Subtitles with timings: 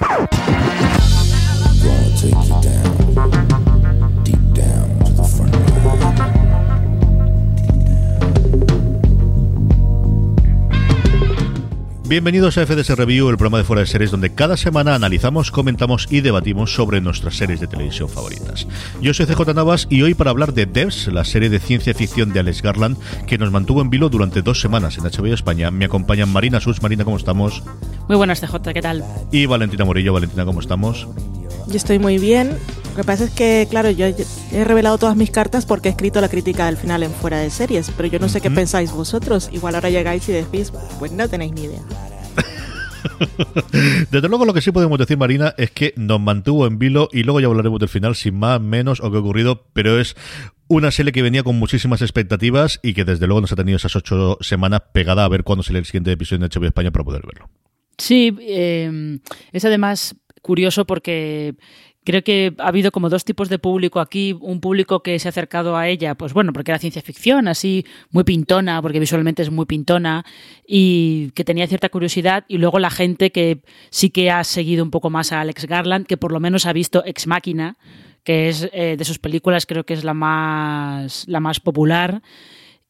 [0.00, 0.27] Woo!
[12.08, 16.06] Bienvenidos a FDS Review, el programa de fuera de series donde cada semana analizamos, comentamos
[16.08, 18.66] y debatimos sobre nuestras series de televisión favoritas.
[19.02, 22.32] Yo soy CJ Navas y hoy para hablar de Devs, la serie de ciencia ficción
[22.32, 25.84] de Alex Garland, que nos mantuvo en vilo durante dos semanas en HBO España, me
[25.84, 26.80] acompañan Marina Sus.
[26.80, 27.62] Marina, ¿cómo estamos?
[28.08, 29.04] Muy buenas, CJ, ¿qué tal?
[29.30, 30.14] Y Valentina Morillo.
[30.14, 31.06] Valentina, ¿cómo estamos?
[31.66, 32.56] Yo estoy muy bien.
[32.90, 36.20] Lo que pasa es que, claro, yo he revelado todas mis cartas porque he escrito
[36.20, 39.50] la crítica del final en fuera de series, pero yo no sé qué pensáis vosotros.
[39.52, 41.82] Igual ahora llegáis y decís, pues no tenéis ni idea.
[44.10, 47.22] Desde luego lo que sí podemos decir, Marina, es que nos mantuvo en vilo y
[47.22, 50.16] luego ya hablaremos del final sin más, menos o qué ha ocurrido, pero es
[50.68, 53.96] una serie que venía con muchísimas expectativas y que desde luego nos ha tenido esas
[53.96, 57.22] ocho semanas pegada a ver cuándo sale el siguiente episodio de HBO España para poder
[57.26, 57.48] verlo.
[57.96, 59.18] Sí, eh,
[59.52, 61.56] es además curioso porque
[62.08, 64.34] creo que ha habido como dos tipos de público aquí.
[64.40, 67.84] Un público que se ha acercado a ella, pues bueno, porque era ciencia ficción, así
[68.08, 70.24] muy pintona, porque visualmente es muy pintona
[70.66, 72.46] y que tenía cierta curiosidad.
[72.48, 73.60] Y luego la gente que
[73.90, 76.72] sí que ha seguido un poco más a Alex Garland, que por lo menos ha
[76.72, 77.76] visto Ex Máquina,
[78.24, 82.22] que es eh, de sus películas, creo que es la más, la más popular.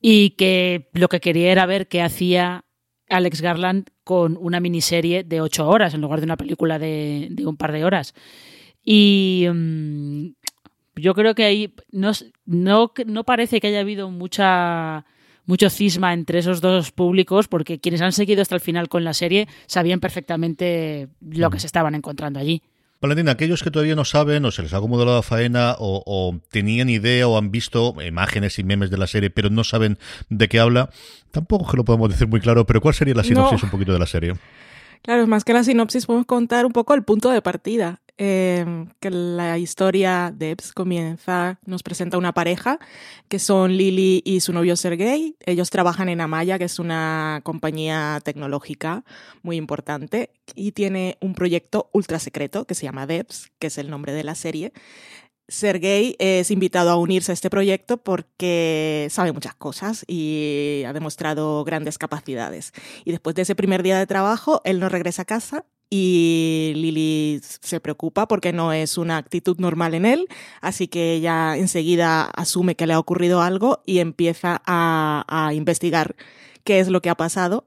[0.00, 2.64] Y que lo que quería era ver qué hacía
[3.08, 7.56] Alex Garland con una miniserie de ocho horas en lugar de una película de, un
[7.56, 8.14] par de horas.
[8.91, 10.28] Y mm,
[10.97, 12.12] yo creo que ahí no,
[12.47, 15.05] no, no, parece que haya habido mucha
[15.44, 19.12] mucho cisma entre esos dos públicos porque quienes han seguido hasta el final con la
[19.12, 22.62] serie sabían perfectamente lo que se estaban encontrando allí.
[23.03, 26.89] Valentina, aquellos que todavía no saben o se les ha acomodado la faena o, tenían
[26.89, 29.98] idea o han visto imágenes y memes de la serie pero no saben
[30.31, 30.88] de qué habla,
[31.31, 33.98] tampoco que lo podemos decir muy claro, pero ¿cuál sería la sinopsis un poquito de
[33.98, 34.32] la serie?
[35.03, 38.00] Claro, más que la sinopsis podemos contar un poco el punto de partida.
[38.20, 42.80] Em, que la historia de Ebbs comienza, nos presenta una pareja
[43.28, 45.36] que son Lily y su novio Sergey.
[45.46, 49.04] Ellos trabajan en Amaya, que es una compañía tecnológica
[49.42, 53.88] muy importante, y tiene un proyecto ultra secreto que se llama Debs, que es el
[53.88, 54.72] nombre de la serie.
[55.46, 61.62] Sergey es invitado a unirse a este proyecto porque sabe muchas cosas y ha demostrado
[61.62, 62.72] grandes capacidades.
[63.04, 67.41] Y después de ese primer día de trabajo, él no regresa a casa y Lily
[67.43, 70.28] se preocupa porque no es una actitud normal en él,
[70.60, 76.16] así que ella enseguida asume que le ha ocurrido algo y empieza a, investigar
[76.65, 77.66] qué es lo que ha pasado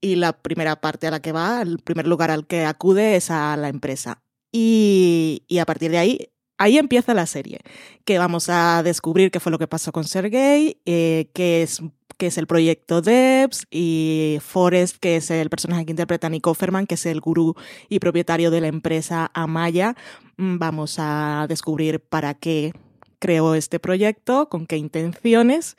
[0.00, 3.30] y la primera parte a la que va, el primer lugar al que acude es
[3.30, 4.22] a la empresa.
[4.52, 7.60] Y, a partir de ahí, ahí empieza la serie,
[8.04, 11.80] que vamos a descubrir qué fue lo que pasó con Sergey, eh, qué es
[12.16, 16.86] que es el proyecto Debs, y Forrest, que es el personaje que interpreta Nico Ferman,
[16.86, 17.54] que es el gurú
[17.88, 19.96] y propietario de la empresa Amaya.
[20.36, 22.72] Mm, vamos a descubrir para qué
[23.18, 25.76] creó este proyecto, con qué intenciones,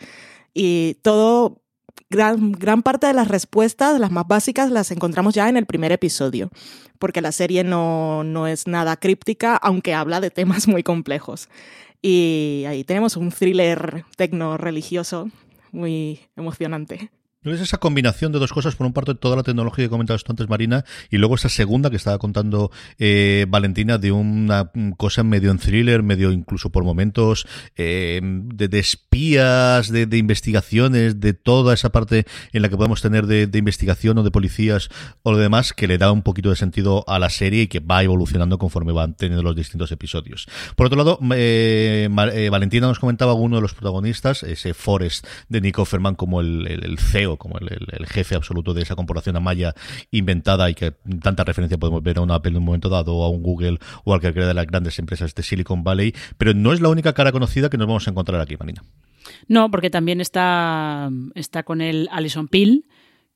[0.54, 1.62] y todo,
[2.10, 5.92] gran, gran parte de las respuestas, las más básicas, las encontramos ya en el primer
[5.92, 6.50] episodio,
[6.98, 11.50] porque la serie no, no es nada críptica, aunque habla de temas muy complejos.
[12.02, 15.30] Y ahí tenemos un thriller tecno religioso
[15.76, 17.12] muy emocionante.
[17.46, 20.32] Es esa combinación de dos cosas, por un parte toda la tecnología que comentabas tú
[20.32, 25.52] antes, Marina, y luego esa segunda que estaba contando eh, Valentina de una cosa medio
[25.52, 27.46] en thriller, medio incluso por momentos
[27.76, 33.48] eh, de, espías, de, investigaciones, de toda esa parte en la que podemos tener de,
[33.60, 34.90] investigación o de policías
[35.22, 37.80] o lo demás, que le da un poquito de sentido a la serie y que
[37.80, 40.48] va evolucionando conforme van teniendo los distintos episodios.
[40.76, 42.10] Por otro lado, eh,
[42.50, 47.35] Valentina nos comentaba uno de los protagonistas, ese Forrest de Nico Ferman como el CEO
[47.38, 49.74] como el, jefe absoluto de esa corporación amaya
[50.12, 50.92] inventada y que
[51.22, 54.14] tanta referencia podemos ver a una Apple en un momento dado, a un Google o
[54.14, 57.32] a cualquiera de las grandes empresas de Silicon Valley, pero no es la única cara
[57.32, 58.84] conocida que nos vamos a encontrar aquí, Marina.
[59.48, 62.86] No, porque también está, está con él Alison Peel,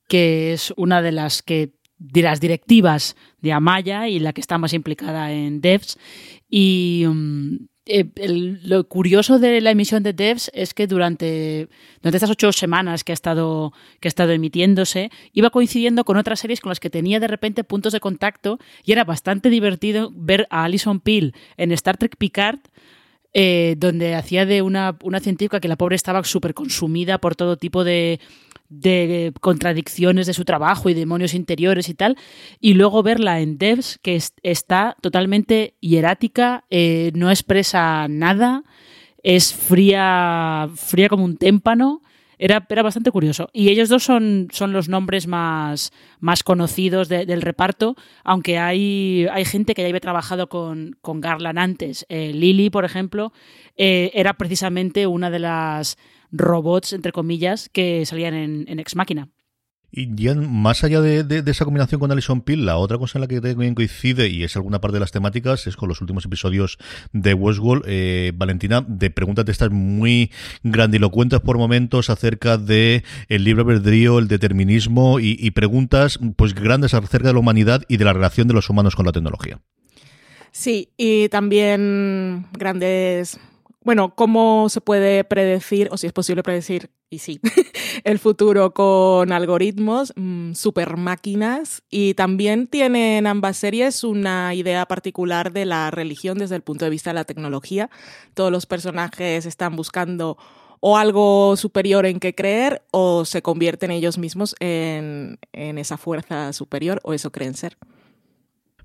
[0.08, 4.56] que es una de las que de las directivas de Amaya y la que está
[4.56, 5.98] más implicada en devs
[6.48, 11.68] y mm, eh, lo curioso de la emisión de Devs es que durante,
[12.02, 16.40] durante estas ocho semanas que ha, estado, que ha estado emitiéndose, iba coincidiendo con otras
[16.40, 20.46] series con las que tenía de repente puntos de contacto y era bastante divertido ver
[20.50, 22.60] a Alison Peel en Star Trek Picard
[23.32, 27.56] eh, donde hacía de una, una científica que la pobre estaba súper consumida por todo
[27.56, 28.18] tipo de,
[28.70, 32.16] de contradicciones de su trabajo y demonios interiores y tal,
[32.58, 38.62] y luego verla en Devs, que está totalmente hierática, eh, no expresa nada,
[39.22, 42.00] es fría, fría como un témpano,
[42.42, 43.50] Era, era bastante curioso.
[43.52, 49.44] Y ellos dos son, son los nombres más, más conocidos del reparto, aunque hay, hay
[49.44, 52.06] gente que ya había trabajado con, con Garland antes.
[52.08, 53.34] Eh, Lily, por ejemplo,
[53.76, 55.98] eh, era precisamente una de las
[56.32, 59.28] robots, entre comillas, que salían en, en Ex Máquina.
[59.92, 63.28] Y ya más allá de, esa combinación con Alison Peel, la otra cosa en la
[63.28, 66.78] que también coincide y es alguna parte de las temáticas es con los últimos episodios
[67.12, 67.84] de Westworld.
[67.88, 70.30] Eh, Valentina, de preguntas de estas muy
[70.62, 76.94] grandilocuentes por momentos acerca de el libre albedrío, el determinismo y, y preguntas pues grandes
[76.94, 79.60] acerca de la humanidad y de la relación de los humanos con la tecnología.
[80.52, 83.40] Sí, y también grandes
[83.82, 87.40] bueno, cómo se puede predecir, o si es posible predecir, y sí,
[88.04, 95.52] el futuro con algoritmos, mm, super máquinas, y también tienen ambas series una idea particular
[95.52, 97.90] de la religión desde el punto de vista de la tecnología.
[98.34, 100.36] Todos los personajes están buscando
[100.80, 106.52] o algo superior en que creer o se convierten ellos mismos en, en esa fuerza
[106.52, 107.76] superior o eso creen ser.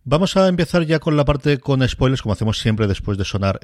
[0.07, 3.60] Vamos a empezar ya con la parte con spoilers, como hacemos siempre después de sonar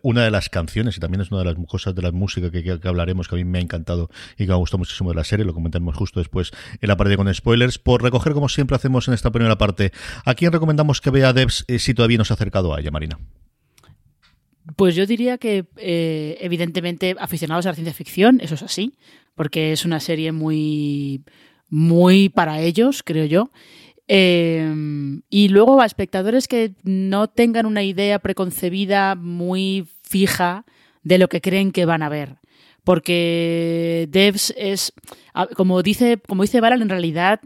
[0.00, 2.88] una de las canciones, y también es una de las cosas de la música que,
[2.88, 4.08] hablaremos, que a mí me ha encantado
[4.38, 6.50] y que me ha gustado muchísimo de la serie, lo comentaremos justo después
[6.80, 7.78] en la parte con spoilers.
[7.78, 9.92] Por recoger, como siempre hacemos en esta primera parte,
[10.24, 12.90] ¿a quién recomendamos que vea Devs eh, si todavía no se ha acercado a ella,
[12.90, 13.18] Marina?
[14.76, 18.94] Pues yo diría que, eh, evidentemente, aficionados a la ciencia ficción, eso es así,
[19.34, 21.22] porque es una serie muy,
[21.68, 23.50] muy para ellos, creo yo.
[24.08, 30.64] Em, y luego a espectadores que no tengan una idea preconcebida muy fija
[31.02, 32.38] de lo que creen que van a ver.
[32.84, 34.92] Porque Devs es,
[35.56, 37.40] como dice, como dice en realidad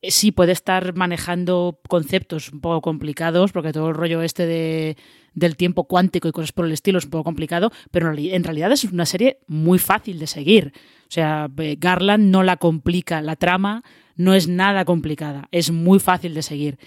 [0.00, 4.96] eh, sí puede estar manejando conceptos un poco complicados, porque todo el rollo este de,
[5.34, 8.72] del tiempo cuántico y cosas por el estilo es un poco complicado, pero en realidad
[8.72, 10.72] es una serie muy fácil de seguir.
[11.02, 13.82] O sea, Garland no la complica, la trama
[14.18, 16.78] no es nada complicada, es muy fácil de seguir.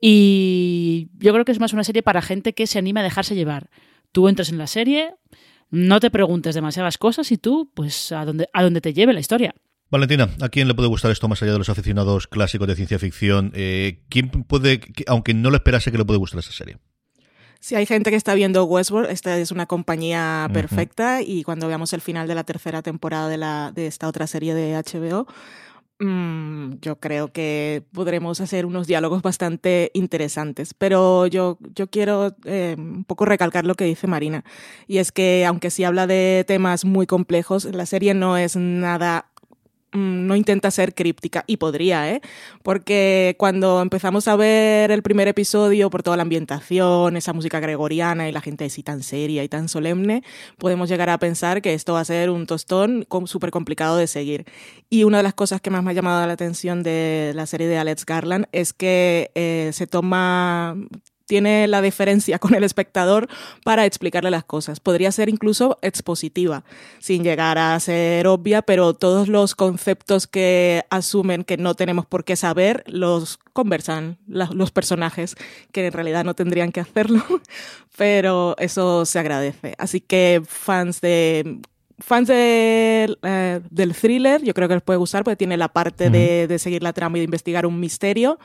[0.00, 3.36] Y yo creo que es más una serie para gente que se anima a dejarse
[3.36, 3.70] llevar.
[4.10, 5.14] Tú entras en la serie,
[5.70, 9.20] no te preguntes demasiadas cosas y tú, pues, a donde, a donde te lleve la
[9.20, 9.54] historia.
[9.90, 12.98] Valentina, ¿a quién le puede gustar esto más allá de los aficionados clásicos de ciencia
[12.98, 13.52] ficción?
[13.54, 16.78] Eh, ¿Quién puede, aunque no lo esperase, que le puede gustar esta serie?
[17.58, 21.92] Si hay gente que está viendo Westworld, esta es una compañía perfecta y cuando veamos
[21.92, 25.26] el final de la tercera temporada de, la, de esta otra serie de HBO,
[26.00, 33.04] yo creo que podremos hacer unos diálogos bastante interesantes, pero yo, yo quiero eh, un
[33.04, 34.44] poco recalcar lo que dice Marina,
[34.86, 39.29] y es que aunque sí habla de temas muy complejos, la serie no es nada
[39.29, 39.29] Mm,
[39.92, 42.20] no intenta ser críptica y podría, ¿eh?
[42.62, 48.28] Porque cuando empezamos a ver el primer episodio por toda la ambientación, esa música gregoriana
[48.28, 50.22] y la gente así tan seria y tan solemne,
[50.58, 54.44] podemos llegar a pensar que esto va a ser un tostón súper complicado de seguir.
[54.88, 57.66] Y una de las cosas que más me ha llamado la atención de la serie
[57.66, 60.76] de Alex Garland es que eh, se toma
[61.30, 63.28] tiene la deferencia con el espectador
[63.62, 64.80] para explicarle las cosas.
[64.80, 66.64] Podría ser incluso expositiva,
[66.98, 72.24] sin llegar a ser obvia, pero todos los conceptos que asumen que no tenemos por
[72.24, 75.36] qué saber los conversan los personajes,
[75.70, 77.22] que en realidad no tendrían que hacerlo,
[77.96, 79.74] pero eso se agradece.
[79.78, 81.60] Así que fans de
[82.00, 86.58] fans eh, del thriller, yo creo que les puede gustar porque tiene la parte de,
[86.58, 88.38] seguir la trama y de investigar un misterio.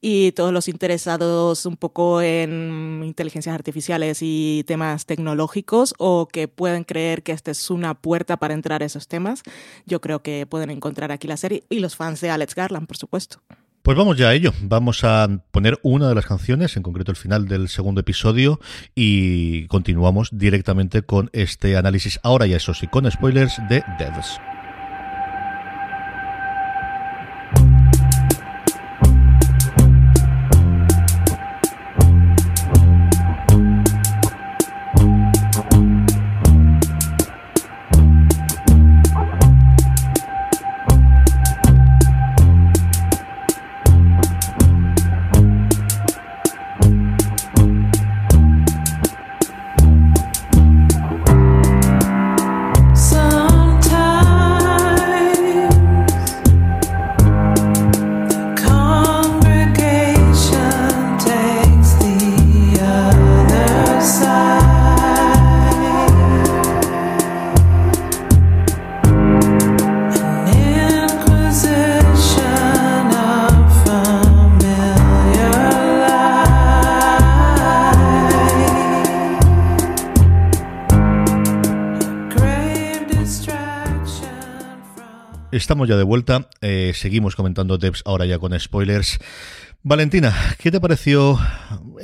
[0.00, 6.84] Y todos los interesados un poco en inteligencias artificiales y temas tecnológicos o que pueden
[6.84, 9.42] creer que esta es una puerta para entrar a esos temas,
[9.86, 11.64] yo creo que pueden encontrar aquí la serie.
[11.68, 13.40] Y los fans de Alex Garland, por supuesto.
[13.86, 14.52] Pues vamos ya a ello.
[14.62, 18.58] Vamos a poner una de las canciones, en concreto el final del segundo episodio,
[18.96, 24.40] y continuamos directamente con este análisis, ahora ya eso sí, con spoilers de Devs.
[85.56, 86.48] Estamos ya de vuelta.
[86.60, 89.18] Eh, seguimos comentando devs ahora ya con spoilers.
[89.82, 91.38] Valentina, ¿qué te pareció?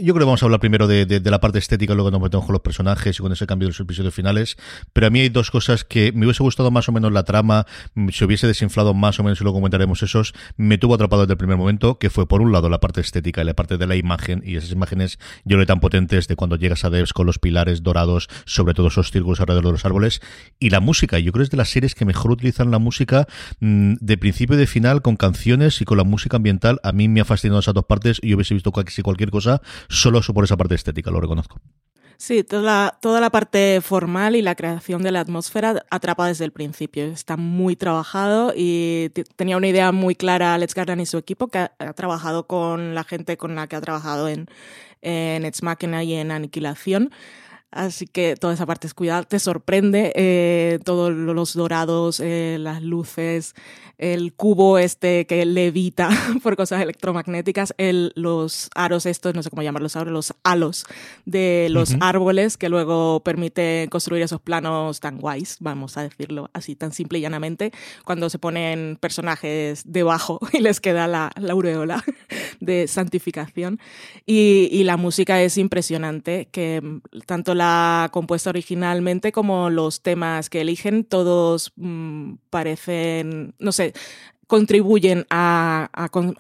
[0.01, 2.53] Yo creo que vamos a hablar primero de, la parte estética, luego nos metemos con
[2.55, 4.57] los personajes y con ese cambio de los episodios finales.
[4.93, 7.67] Pero a mí hay dos cosas que me hubiese gustado más o menos la trama,
[7.95, 10.35] mm, se hubiese desinflado más o menos y luego comentaremos esos.
[10.57, 13.43] Me tuvo atrapado desde el primer momento, que fue por un lado la parte estética
[13.43, 16.57] y la parte de la imagen, y esas imágenes yo lo tan potentes de cuando
[16.57, 20.21] llegas a Devs con los pilares dorados, sobre todo esos círculos alrededor de los árboles,
[20.59, 21.19] y la música.
[21.19, 23.27] Yo creo que es de las series que mejor utilizan la música
[23.61, 26.81] mm, de principio y de final con canciones y con la música ambiental.
[26.83, 29.61] A mí me ha fascinado esa dos partes y yo hubiese visto casi cualquier cosa
[29.89, 31.61] solo por esa parte estética, lo reconozco.
[32.23, 36.53] Sí, toda toda la parte formal y la creación de la atmósfera atrapa desde el
[36.53, 37.05] principio.
[37.07, 41.59] Está muy trabajado y tenía una idea muy clara Alex Garland y su equipo, que
[41.59, 44.47] ha, trabajado con la gente con la que ha trabajado en,
[45.01, 47.11] en Ex Machina y en Aniquilación.
[47.73, 52.83] Así que toda esa parte es cuidada, te sorprende eh, todos los dorados, eh, las
[52.83, 53.55] luces,
[53.97, 56.11] el cubo este que levita
[56.43, 60.85] por cosas electromagnéticas, el, los aros estos, no sé cómo llamarlos ahora, los halos
[61.25, 66.77] de los árboles que luego permiten construir esos planos tan guays, vamos a decirlo así,
[66.77, 67.73] tan simple y llanamente,
[68.05, 72.05] cuando se ponen personajes debajo y les queda la, la aureola
[72.61, 73.81] de santificación.
[74.27, 76.83] Y, y la música es impresionante, que
[77.25, 77.62] tanto la
[78.13, 83.93] compuesta originalmente como los temas que eligen, todos mm, parecen, no sé,
[84.47, 85.89] contribuyen a,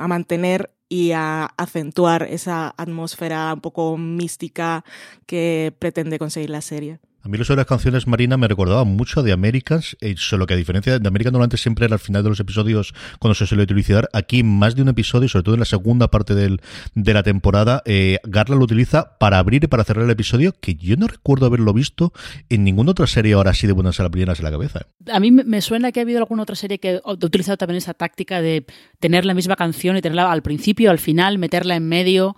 [0.06, 4.84] mantener y a acentuar esa atmósfera un poco mística
[5.26, 6.98] que pretende conseguir la serie.
[7.24, 10.54] A mí lo de las canciones Marina me recordaba mucho de Americans, eh, solo que
[10.54, 13.62] a diferencia de Americans normalmente siempre era al final de los episodios cuando se suele
[13.62, 16.60] utilizar, aquí más de un episodio, sobre todo en la segunda parte del,
[16.96, 20.74] de la temporada, eh, Garland lo utiliza para abrir y para cerrar el episodio, que
[20.74, 22.12] yo no recuerdo haberlo visto
[22.48, 24.86] en ninguna otra serie ahora así de buenas a la primera en la cabeza.
[25.12, 27.94] A mí me suena que ha habido alguna otra serie que ha utilizado también esa
[27.94, 28.66] táctica de
[28.98, 32.36] tener la misma canción y tenerla al principio, al final, meterla en medio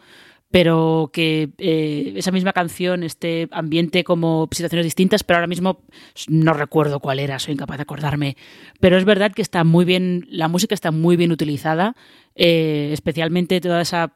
[0.54, 5.80] pero que eh, esa misma canción esté ambiente como situaciones distintas, pero ahora mismo
[6.28, 8.36] no recuerdo cuál era, soy incapaz de acordarme.
[8.78, 11.96] Pero es verdad que está muy bien, la música está muy bien utilizada,
[12.36, 14.12] eh, especialmente toda esa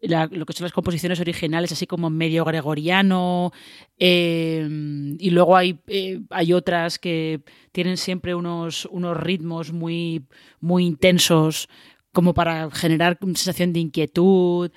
[0.00, 3.52] lo que son las composiciones originales, así como medio gregoriano,
[3.98, 4.68] eh,
[5.18, 5.80] y luego hay,
[6.30, 7.40] hay otras que
[7.72, 10.26] tienen siempre unos, unos ritmos muy,
[10.60, 11.68] muy intensos,
[12.12, 14.70] como para generar una sensación de inquietud.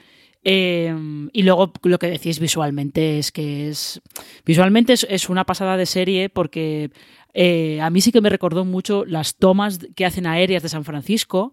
[0.48, 4.00] Em, y luego lo que decís visualmente es que es.
[4.46, 6.92] Visualmente es, una pasada de serie porque
[7.34, 10.86] eh, a mí sí que me recordó mucho las tomas que hacen aéreas de San
[10.86, 11.52] Francisco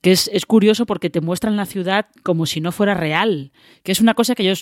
[0.00, 3.52] que es, curioso porque te muestran la ciudad como si no fuera real,
[3.82, 4.54] que es una cosa que yo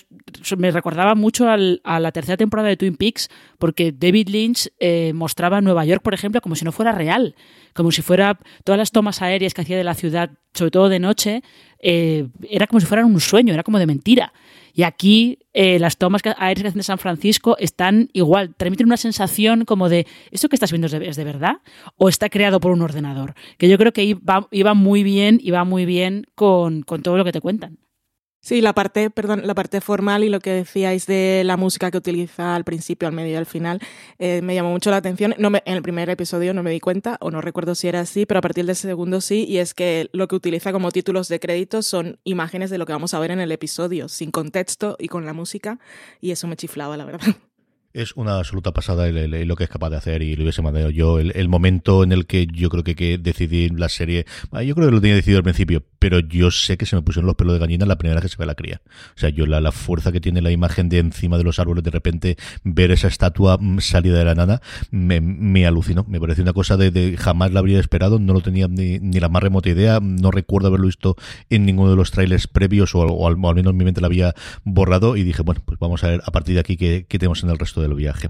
[0.57, 5.61] me recordaba mucho a la tercera temporada de Twin Peaks, porque David Lynch eh, mostraba
[5.61, 7.35] Nueva York, por ejemplo, como si no fuera real,
[7.73, 10.99] como si fuera todas las tomas aéreas que hacía de la ciudad, sobre todo de
[10.99, 11.41] noche,
[11.79, 14.33] eh, era como si fueran un sueño, era como de mentira.
[14.79, 18.95] Y aquí eh, las tomas aéreas que hacen de San Francisco están igual, transmiten una
[18.95, 21.57] sensación como de, ¿esto que estás viendo es de, verdad?
[21.97, 23.33] ¿O está creado por un ordenador?
[23.57, 27.33] Que yo creo que iba, iba muy bien va muy bien con todo lo que
[27.33, 27.77] te cuentan.
[28.41, 31.97] Sí, la parte, perdón, la parte formal y lo que decíais de la música que
[31.97, 33.81] utiliza al principio, al medio y al final,
[34.17, 35.35] eh, me llamó mucho la atención.
[35.37, 38.25] No en el primer episodio no me di cuenta, o no recuerdo si era así,
[38.25, 41.39] pero a partir del segundo sí, y es que lo que utiliza como títulos de
[41.41, 45.09] crédito son imágenes de lo que vamos a ver en el episodio, sin contexto y
[45.09, 45.79] con la música,
[46.21, 47.35] y eso me chiflaba, la verdad.
[47.91, 51.17] Es una absoluta pasada lo que es capaz de hacer y lo hubiese mandado yo.
[51.19, 54.89] El, momento en el que yo creo que, que decidí la serie, ah, yo creo
[54.89, 57.53] que lo tenía decidido al principio, pero yo sé que se me pusieron los pelos
[57.53, 58.81] de gallina la primera vez que se ve la cría.
[59.15, 61.83] O sea, yo la, la fuerza que tiene la imagen de encima de los árboles,
[61.83, 66.05] de repente ver esa estatua mm, salida de la nada, me, me alucinó.
[66.07, 69.29] Me pareció una cosa de, jamás la habría esperado, no lo tenía ni, ni, la
[69.29, 71.15] más remota idea, no recuerdo haberlo visto
[71.49, 75.17] en ninguno de los trailers previos o, al, menos en mi mente la había borrado
[75.17, 77.49] y dije, bueno, pues vamos a ver a partir de aquí qué, qué tenemos en
[77.49, 78.29] el resto del viaje.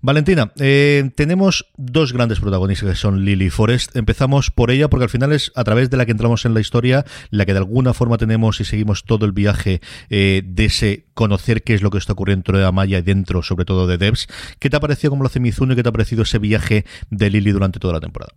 [0.00, 3.96] Valentina, eh, tenemos dos grandes protagonistas que son Lily Forest.
[3.96, 6.60] Empezamos por ella porque al final es a través de la que entramos en la
[6.60, 9.80] historia, la que de alguna forma tenemos y seguimos todo el viaje
[10.10, 13.42] eh, de ese conocer qué es lo que está ocurriendo dentro de Amaya y dentro
[13.42, 14.26] sobre todo de Devs.
[14.58, 16.84] ¿Qué te ha parecido como lo hace Mizuno y qué te ha parecido ese viaje
[17.10, 18.32] de Lily durante toda la temporada?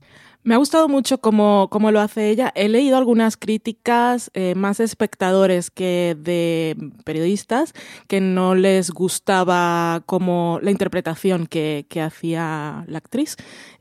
[0.45, 2.53] Me ha gustado mucho cómo, cómo, lo hace ella.
[2.53, 7.73] He leído algunas críticas eh, más espectadores que de periodistas
[8.07, 13.37] que no les gustaba como la interpretación que, que hacía la actriz.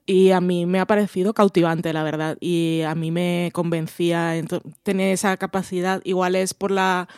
[0.07, 2.39] Y a mí me ha parecido cautivante, la verdad.
[2.41, 4.33] Y a mí me convencía.
[4.83, 7.09] Tener esa capacidad, igual es por la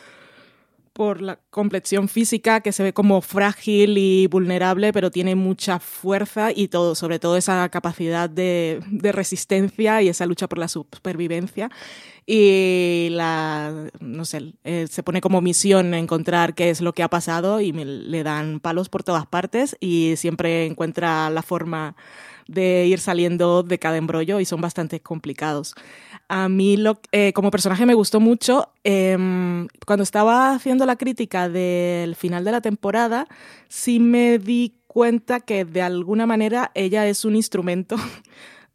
[0.97, 6.53] por la complexión física que se ve como frágil y vulnerable, pero tiene mucha fuerza
[6.55, 11.71] y todo, sobre todo esa capacidad de, de resistencia y esa lucha por la supervivencia
[12.25, 17.11] y la, no sé, eh, se pone como misión encontrar qué es lo que ha
[17.11, 21.95] pasado y me, le dan palos por todas partes y siempre encuentra la forma
[22.49, 25.75] de ir saliendo de cada embrollo y son bastante complicados.
[26.29, 26.77] A mí
[27.13, 28.73] eh, como personaje me gustó mucho.
[28.85, 33.29] Em, cuando estaba haciendo la crítica del final de la temporada,
[33.69, 37.97] sí me di cuenta que de alguna manera ella es un instrumento.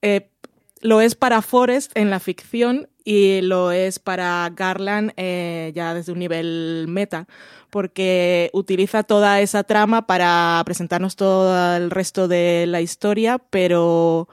[0.03, 0.31] Eh,
[0.79, 6.11] lo es para Forrest en la ficción y lo es para Garland eh, ya desde
[6.11, 7.27] un nivel meta
[7.71, 14.27] porque utiliza toda esa trama para presentarnos todo el resto de la historia, pero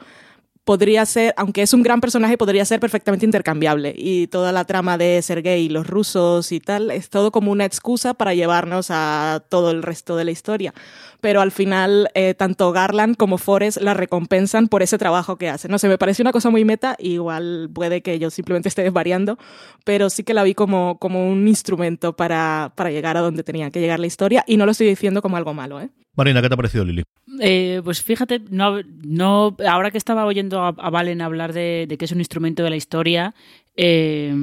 [0.68, 3.94] podría ser, aunque es un gran personaje, podría ser perfectamente intercambiable.
[3.96, 7.64] Y toda la trama de Sergei y los rusos y tal, es todo como una
[7.64, 10.74] excusa para llevarnos a todo el resto de la historia.
[11.20, 15.70] Pero al final, eh, tanto Garland como Forrest la recompensan por ese trabajo que hacen.
[15.70, 19.36] No sé, me parece una cosa muy meta, igual puede que yo simplemente esté desvariando,
[19.84, 23.70] pero sí que la vi como, como un instrumento para, para llegar a donde tenía
[23.70, 24.44] que llegar la historia.
[24.46, 25.90] Y no lo estoy diciendo como algo malo, ¿eh?
[26.18, 27.04] Marina, ¿qué te ha parecido Lili?
[27.40, 32.10] Eh, pues fíjate, no, no, ahora que estaba oyendo a, Valen hablar de, que es
[32.10, 33.36] un instrumento de la historia,
[33.76, 34.34] eh,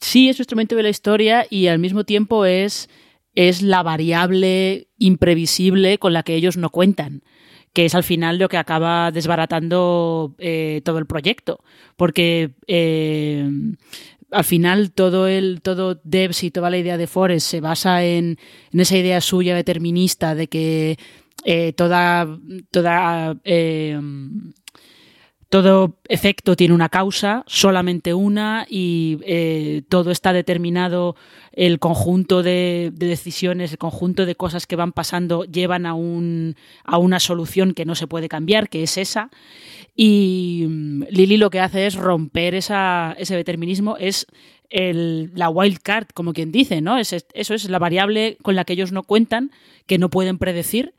[0.00, 2.90] sí es un instrumento de la historia y al mismo tiempo es,
[3.34, 7.22] es la variable imprevisible con la que ellos no cuentan
[7.72, 11.64] que es al final lo que acaba desbaratando eh, todo el proyecto.
[11.96, 12.50] Porque
[14.32, 18.38] al final todo el todo Debs y toda la idea de Forrest se basa en,
[18.72, 20.98] esa idea suya determinista de que
[21.44, 22.38] eh, toda
[22.70, 24.00] toda eh,
[25.52, 31.14] todo efecto tiene una causa, solamente una, y eh, todo está determinado,
[31.52, 36.96] el conjunto de, decisiones, el conjunto de cosas que van pasando llevan a, un, a
[36.96, 39.28] una solución que no se puede cambiar, que es esa.
[39.94, 44.26] Y mm, Lily lo que hace es romper ese determinismo, es
[44.70, 46.96] la wild card, como quien dice, ¿no?
[46.96, 49.50] eso es la variable con la que ellos no cuentan,
[49.84, 50.94] que no pueden predecir.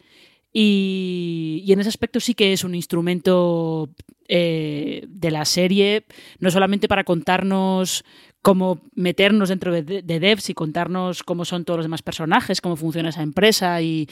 [0.56, 3.90] Y, y, en ese aspecto sí que es un instrumento
[4.36, 6.08] eh, de la serie,
[6.40, 8.04] no solamente para contarnos
[8.42, 13.10] cómo meternos dentro de, devs y contarnos cómo son todos los demás personajes, cómo funciona
[13.10, 14.08] esa empresa y,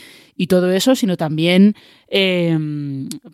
[0.47, 1.75] todo eso, sino también
[2.07, 2.55] eh,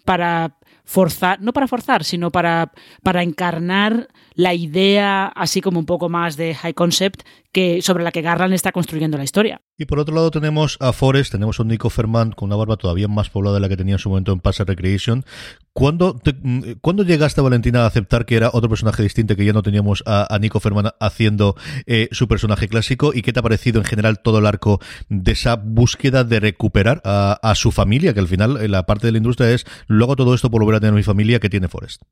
[0.05, 2.71] para forzar, no para forzar, sino para,
[3.03, 8.11] para encarnar la idea, así como un poco más de high concept, que, sobre la
[8.11, 9.61] que Garland está construyendo la historia.
[9.79, 12.77] Y por otro lado tenemos a Forrest, tenemos a un Nico Ferman con una barba
[12.77, 15.25] todavía más poblada de la que tenía en su momento en Pass Recreation.
[15.73, 19.63] ¿Cuándo, mm, ¿Cuándo, llegaste, Valentina, a aceptar que era otro personaje distinto, que ya no
[19.63, 21.55] teníamos a, Nico Ferman haciendo
[21.87, 23.13] eh, su personaje clásico?
[23.15, 27.01] ¿Y qué te ha parecido en general todo el arco de esa búsqueda de recuperar
[27.03, 28.13] a, a su familia?
[28.13, 30.79] Que al final, la parte de la industria es, luego todo esto por volver a
[30.79, 32.03] tener mi familia que tiene Forrest.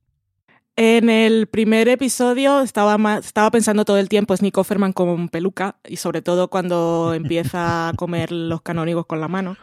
[0.77, 5.77] En el primer episodio estaba, estaba pensando todo el tiempo, es Nico Ferman con peluca,
[5.87, 9.55] y sobre todo cuando empieza a comer los canónigos con la mano.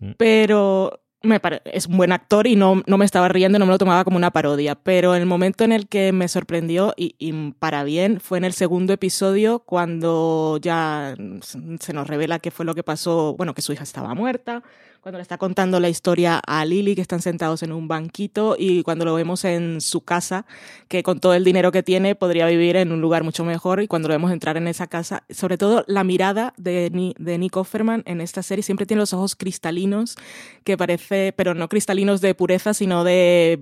[0.00, 0.12] Mm.
[0.16, 3.78] Pero me es un buen actor y no, no, me estaba riendo, no me lo
[3.78, 4.74] tomaba como una parodia.
[4.74, 8.52] Pero el momento en el que me sorprendió, y, y, para bien, fue en el
[8.52, 13.72] segundo episodio, cuando ya se nos revela qué fue lo que pasó, bueno, que su
[13.72, 14.64] hija estaba muerta,
[15.00, 18.82] cuando le está contando la historia a Lily, que están sentados en un banquito, y
[18.82, 20.46] cuando lo vemos en su casa,
[20.88, 23.88] que con todo el dinero que tiene podría vivir en un lugar mucho mejor, y
[23.88, 28.02] cuando lo vemos entrar en esa casa, sobre todo la mirada de, de Nick Offerman
[28.06, 30.16] en esta serie, siempre tiene los ojos cristalinos,
[30.64, 33.60] que parece, pero no cristalinos de pureza, sino de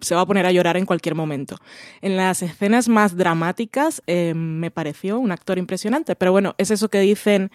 [0.00, 1.56] se va a poner a llorar en cualquier momento.
[2.00, 6.88] En las escenas más dramáticas eh, me pareció un actor impresionante, pero bueno, es eso
[6.88, 7.50] que dicen,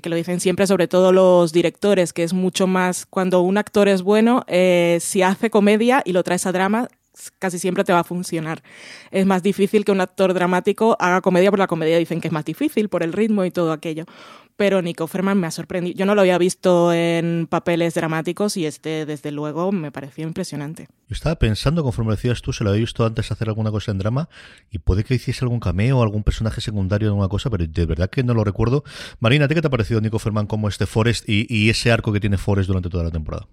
[0.00, 3.88] que lo dicen siempre, sobre todo los directores, que es mucho más cuando un actor
[3.88, 6.88] es bueno, eh, si hace comedia y lo traes a drama,
[7.38, 8.62] casi siempre te va a funcionar.
[9.10, 12.32] Es más difícil que un actor dramático haga comedia, por la comedia dicen que es
[12.32, 14.06] más difícil por el ritmo y todo aquello
[14.56, 15.96] pero Nico Ferman me ha sorprendido.
[15.96, 20.88] Yo no lo había visto en papeles dramáticos y este, desde luego, me pareció impresionante.
[21.08, 23.98] Yo estaba pensando, conforme decías tú, se lo había visto antes hacer alguna cosa en
[23.98, 24.28] drama
[24.70, 28.10] y puede que hiciese algún cameo, algún personaje secundario en alguna cosa, pero de verdad
[28.10, 28.84] que no lo recuerdo.
[29.20, 32.38] Marina, qué te ha parecido Nico Ferman como este Forrest y, ese arco que tiene
[32.38, 33.46] Forrest durante toda la temporada?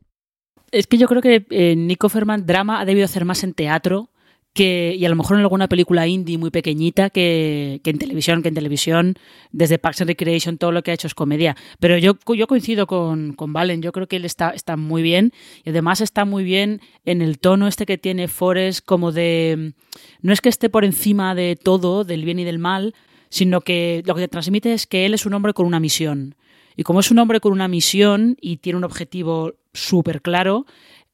[0.72, 4.10] Es que yo creo que eh, Nico Ferman drama ha debido hacer más en teatro
[4.54, 8.50] que, y a lo mejor en alguna película indie muy pequeñita que, en televisión, que
[8.50, 9.16] en televisión,
[9.52, 11.56] desde Parks and Recreation, todo lo que ha hecho es comedia.
[11.80, 15.32] Pero yo, yo coincido con, con Valen, yo creo que él está, está muy bien
[15.64, 19.74] y además está muy bien en el tono este que tiene Forrest como de...
[20.22, 22.96] No es que esté por encima de todo, del bien y del mal,
[23.30, 26.36] sino que lo que te transmite es que él es un hombre con una misión.
[26.76, 30.66] Y como es un hombre con una misión y tiene un objetivo súper claro,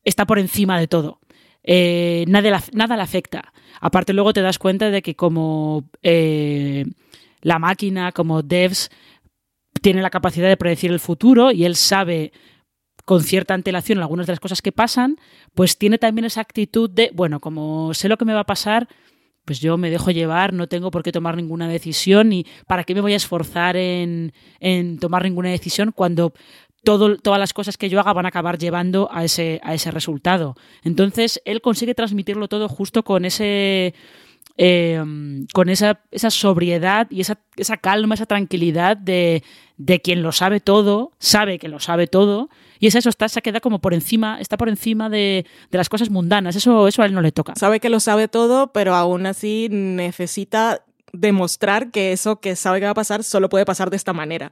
[0.04, 1.20] está por encima de todo.
[1.68, 3.52] Eh, nada, nada, le afecta.
[3.82, 6.86] Aparte luego te das cuenta de que como eh,
[7.42, 8.92] la máquina, como Devs,
[9.82, 12.32] tiene la capacidad de predecir el futuro y él sabe
[13.04, 15.18] con cierta antelación algunas de las cosas que pasan,
[15.54, 18.88] pues tiene también esa actitud de, bueno, como sé lo que me va a pasar,
[19.46, 22.96] pues yo me dejo llevar, no tengo por qué tomar ninguna decisión y para qué
[22.96, 26.34] me voy a esforzar en, en tomar ninguna decisión cuando
[26.86, 30.56] todas las cosas que yo haga van a acabar llevando a ese, a ese resultado.
[30.84, 33.94] Entonces, él consigue transmitirlo todo justo con ese...
[34.58, 35.04] Eh,
[35.54, 39.44] con esa, esa, sobriedad y esa, esa calma, esa tranquilidad de,
[39.76, 43.42] de, quien lo sabe todo, sabe que lo sabe todo, y es eso, está, se
[43.42, 47.06] queda como por encima, está por encima de, de, las cosas mundanas, eso, eso a
[47.06, 47.54] él no le toca.
[47.56, 50.86] Sabe que lo sabe todo, pero aún así necesita
[51.20, 54.52] demostrar que eso que sabe que va a pasar solo puede pasar de esta manera.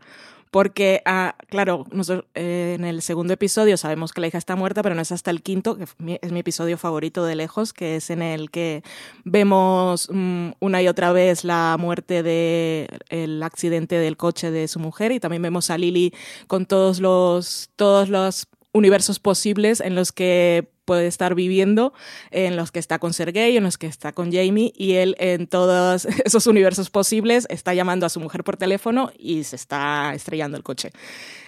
[0.53, 4.83] Porque, ah, claro, nosotros, eh, en el segundo episodio sabemos que la hija está muerta,
[4.83, 5.85] pero no es hasta el quinto, que
[6.21, 8.83] es mi episodio favorito de lejos, que es en el que
[9.23, 14.77] vemos mm, una y otra vez la muerte del el accidente del coche de su
[14.77, 16.13] mujer y también vemos a Lily
[16.45, 21.93] con todos los, todos los universos posibles en los que puede estar viviendo,
[22.31, 25.47] en los que está con Sergei, en los que está con Jamie, y él en
[25.47, 30.57] todos esos universos posibles está llamando a su mujer por teléfono y se está estrellando
[30.57, 30.91] el coche.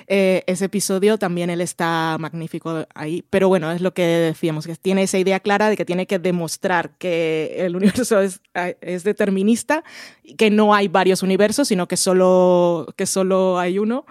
[0.07, 4.75] Eh, ese episodio también él está magnífico ahí, pero bueno, es lo que decíamos, que
[4.75, 8.39] tiene esa idea clara de que tiene que demostrar que el universo es,
[8.81, 9.83] es determinista,
[10.37, 14.05] que no hay varios universos, sino que solo, que solo hay uno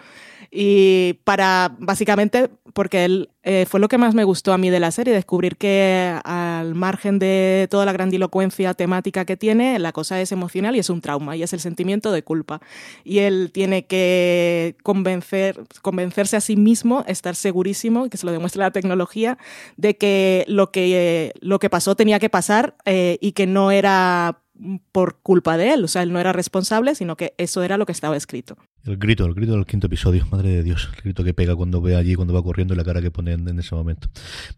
[0.56, 4.78] y para, básicamente, porque él, eh, fue lo que más me gustó a mí de
[4.78, 10.20] la serie, descubrir que al margen de toda la grandilocuencia temática que tiene, la cosa
[10.20, 12.60] es emocional y es un trauma, y es el sentimiento de culpa.
[13.02, 18.62] Y él tiene que convencer, convencerse a sí mismo, estar segurísimo, que se lo demuestra
[18.62, 19.38] la tecnología,
[19.76, 24.43] de que lo que, lo que pasó tenía que pasar eh, y que no era
[24.92, 27.86] por culpa de él, o sea, él no era responsable, sino que eso era lo
[27.86, 28.56] que estaba escrito.
[28.84, 31.80] El grito, el grito del quinto episodio, madre de Dios, el grito que pega cuando
[31.80, 34.08] ve allí, cuando va corriendo y la cara que pone en, ese momento.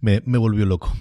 [0.01, 0.93] Me, me volvió loco.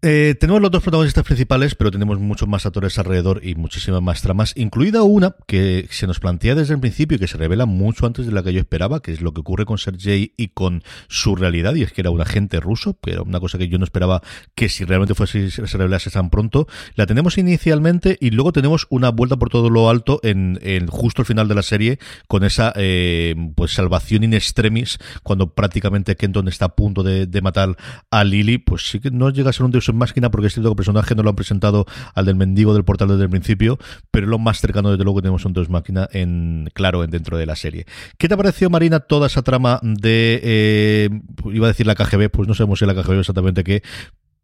[0.00, 4.22] Eh, tenemos los dos protagonistas principales, pero tenemos muchos más actores alrededor y muchísimas más
[4.22, 8.06] tramas, incluida una que se nos plantea desde el principio y que se revela mucho
[8.06, 10.84] antes de la que yo esperaba, que es lo que ocurre con Sergei y con
[11.08, 13.76] su realidad, y es que era un agente ruso, que era una cosa que yo
[13.78, 14.22] no esperaba
[14.54, 16.68] que si realmente fuese se revelase tan pronto.
[16.94, 21.26] La tenemos inicialmente y luego tenemos una vuelta por todo lo alto en, justo el
[21.26, 26.66] final de la serie con esa eh, pues salvación in extremis cuando prácticamente Kenton está
[26.66, 27.76] a punto de, de matar
[28.12, 30.70] a Lily, pues sí que no llega a ser un en máquina porque es cierto
[30.70, 33.78] que el personaje no lo han presentado al del mendigo del portal desde el principio,
[34.10, 37.38] pero lo más cercano desde luego que tenemos un Deus Máquina en, claro, en dentro
[37.38, 37.86] de la serie.
[38.18, 41.10] ¿Qué te ha parecido, Marina, toda esa trama de, eh,
[41.52, 43.82] iba a decir la KGB, pues no sabemos si la KGB exactamente qué,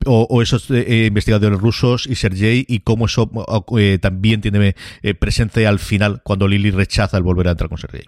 [0.06, 3.30] o, esos eh, investigadores rusos y Sergei y cómo eso
[3.78, 4.74] eh, también tiene
[5.18, 8.04] presencia al final cuando Lily rechaza el volver a entrar con Sergei.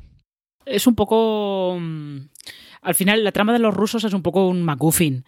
[0.66, 1.80] Es un poco...
[2.86, 5.24] Al final, la trama de los rusos es un poco un MacGuffin.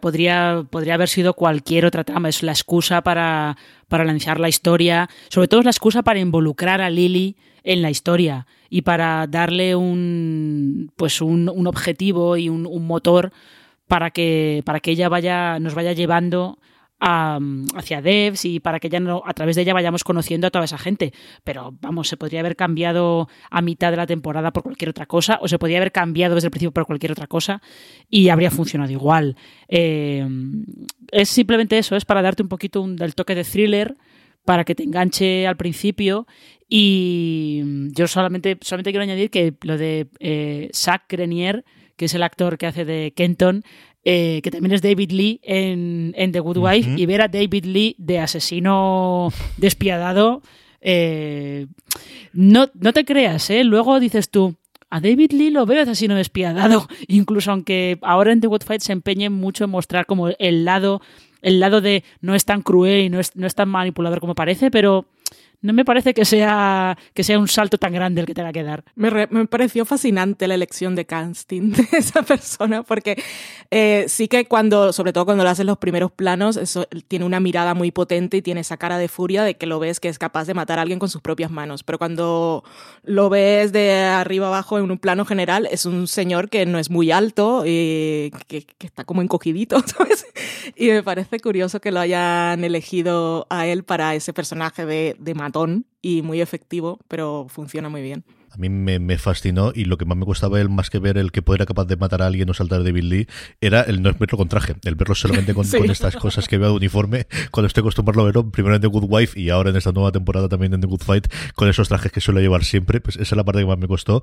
[0.00, 2.28] Podría, podría haber sido cualquier otra trama.
[2.28, 3.56] Es la excusa para,
[3.88, 5.10] para lanzar la historia.
[5.28, 9.74] Sobre todo es la excusa para involucrar a Lily en la historia y para darle
[9.74, 13.32] un, pues un, un objetivo y un, un, motor
[13.88, 16.59] para que, para que ella vaya, nos vaya llevando
[17.00, 20.64] hacia devs y para que ya no, a través de ella vayamos conociendo a toda
[20.66, 21.12] esa gente.
[21.44, 25.38] Pero vamos, se podría haber cambiado a mitad de la temporada por cualquier otra cosa,
[25.40, 27.62] o se podría haber cambiado desde el principio por cualquier otra cosa
[28.08, 29.36] y habría funcionado igual.
[29.68, 30.26] Eh,
[31.10, 33.96] es simplemente eso, es para darte un poquito del toque de thriller
[34.44, 36.26] para que te enganche al principio
[36.68, 41.64] y yo solamente, solamente quiero añadir que lo de eh, Zach Grenier,
[41.96, 43.64] que es el actor que hace de Kenton,
[44.04, 47.94] eh, que también es David Lee en, The Good Wife, y ver a David Lee
[47.98, 50.42] de asesino despiadado.
[50.80, 51.66] Eh,
[52.32, 53.64] no, no te creas, ¿eh?
[53.64, 54.56] Luego dices tú,
[54.88, 58.92] a David Lee lo veo asesino despiadado, incluso aunque ahora en The Good Fight se
[58.92, 61.00] empeñe mucho en mostrar como el lado,
[61.42, 64.34] el lado de no es tan cruel y no es, no es tan manipulador como
[64.34, 65.06] parece, pero
[65.62, 68.62] no me parece que sea, que sea un salto tan grande el que tenga que
[68.62, 68.84] dar.
[68.94, 73.22] Me, me pareció fascinante la elección de casting de esa persona, porque
[73.70, 77.40] eh, sí que cuando, sobre todo cuando lo hacen los primeros planos, eso, tiene una
[77.40, 80.18] mirada muy potente y tiene esa cara de furia de que lo ves que es
[80.18, 81.82] capaz de matar a alguien con sus propias manos.
[81.82, 82.64] Pero cuando
[83.02, 86.88] lo ves de arriba abajo en un plano general, es un señor que no es
[86.88, 90.26] muy alto y que, que está como encogidito, ¿sabes?
[90.76, 95.34] Y me parece curioso que lo hayan elegido a él para ese personaje de, de
[96.02, 98.24] y muy efectivo, pero funciona muy bien.
[98.52, 101.30] A mí me, fascinó y lo que más me costaba el más que ver el
[101.30, 103.26] que era capaz de matar a alguien o saltar de Bill Lee
[103.60, 106.76] era el no verlo con traje, el verlo solamente con, estas cosas que veo de
[106.76, 109.92] uniforme cuando estoy acostumbrado a verlo primero en The Good Wife y ahora en esta
[109.92, 113.16] nueva temporada también en The Good Fight con esos trajes que suele llevar siempre, pues
[113.16, 114.22] esa es la parte que más me costó.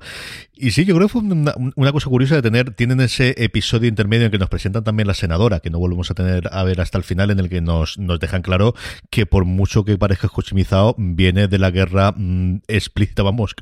[0.54, 4.26] Y sí, yo creo que fue una, cosa curiosa de tener, tienen ese episodio intermedio
[4.26, 6.98] en que nos presentan también la senadora, que no volvemos a tener a ver hasta
[6.98, 8.74] el final, en el que nos, nos dejan claro
[9.10, 13.54] que por mucho que parezca cochimizado, viene de la guerra mm, explícita, vamos,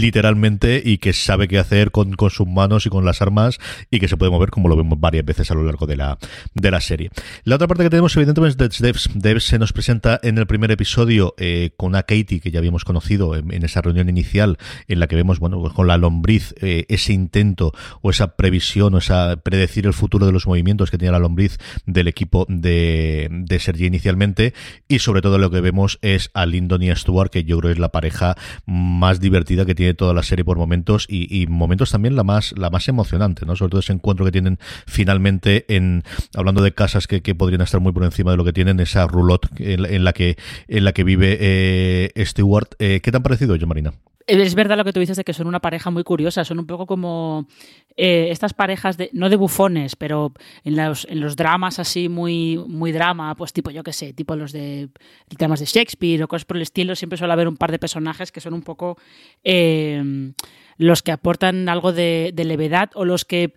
[0.00, 3.58] literalmente y que sabe qué hacer con, con, sus manos y con las armas
[3.90, 6.18] y que se puede mover como lo vemos varias veces a lo largo de la,
[6.54, 7.10] de la serie.
[7.44, 9.10] La otra parte que tenemos evidentemente es Devs.
[9.14, 12.84] Devs se nos presenta en el primer episodio eh, con a Katie que ya habíamos
[12.84, 14.58] conocido en, esa reunión inicial
[14.88, 18.98] en la que vemos, bueno, con la lombriz eh, ese intento o esa previsión o
[18.98, 23.58] esa predecir el futuro de los movimientos que tenía la lombriz del equipo de, de
[23.58, 24.54] Sergi inicialmente
[24.88, 27.72] y sobre todo lo que vemos es a Lyndon y a Stuart que yo creo
[27.72, 28.36] es la pareja
[28.66, 32.70] más divertida que tiene toda la serie por momentos y, momentos también la más, la
[32.70, 33.56] más emocionante, ¿no?
[33.56, 37.92] Sobre todo ese encuentro que tienen finalmente en, hablando de casas que, podrían estar muy
[37.92, 40.36] por encima de lo que tienen, esa roulotte en, la que,
[40.68, 42.68] en la que vive eh, Stewart.
[42.78, 43.92] Eh, ¿Qué te han parecido, yo, Marina?
[44.30, 46.66] Es verdad lo que tú dices de que son una pareja muy curiosa, son un
[46.66, 47.48] poco como
[47.96, 52.56] eh, estas parejas, de, no de bufones, pero en los, en los dramas así muy,
[52.68, 54.88] muy drama, pues tipo, yo qué sé, tipo los de
[55.30, 58.30] dramas de Shakespeare o cosas por el estilo, siempre suele haber un par de personajes
[58.30, 58.96] que son un poco
[59.42, 60.32] eh,
[60.80, 63.52] los que aportan algo de, levedad o los que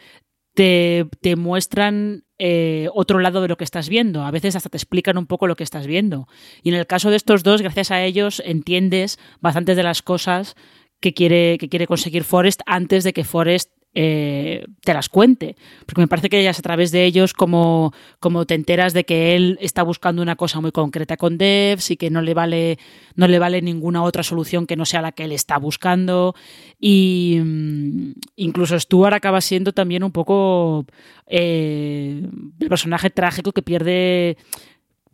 [0.54, 4.24] te, muestran eh, otro lado de lo que estás viendo.
[4.24, 6.28] A veces hasta te explican un poco lo que estás viendo.
[6.62, 10.56] Y en el caso de estos dos, gracias a ellos, entiendes bastantes de las cosas
[11.00, 15.56] que quiere, que quiere conseguir Forrest antes de que Forrest eh, te las cuente.
[15.86, 19.36] Porque me parece que es a través de ellos como, como te enteras de que
[19.36, 22.80] él está buscando una cosa muy concreta con Devs y que no le vale,
[23.16, 26.36] no le vale ninguna otra solución que no sea la que él está buscando.
[26.80, 30.86] Y mm, incluso Stuart acaba siendo también un poco
[31.28, 32.28] eh,
[32.60, 34.38] el personaje trágico que pierde.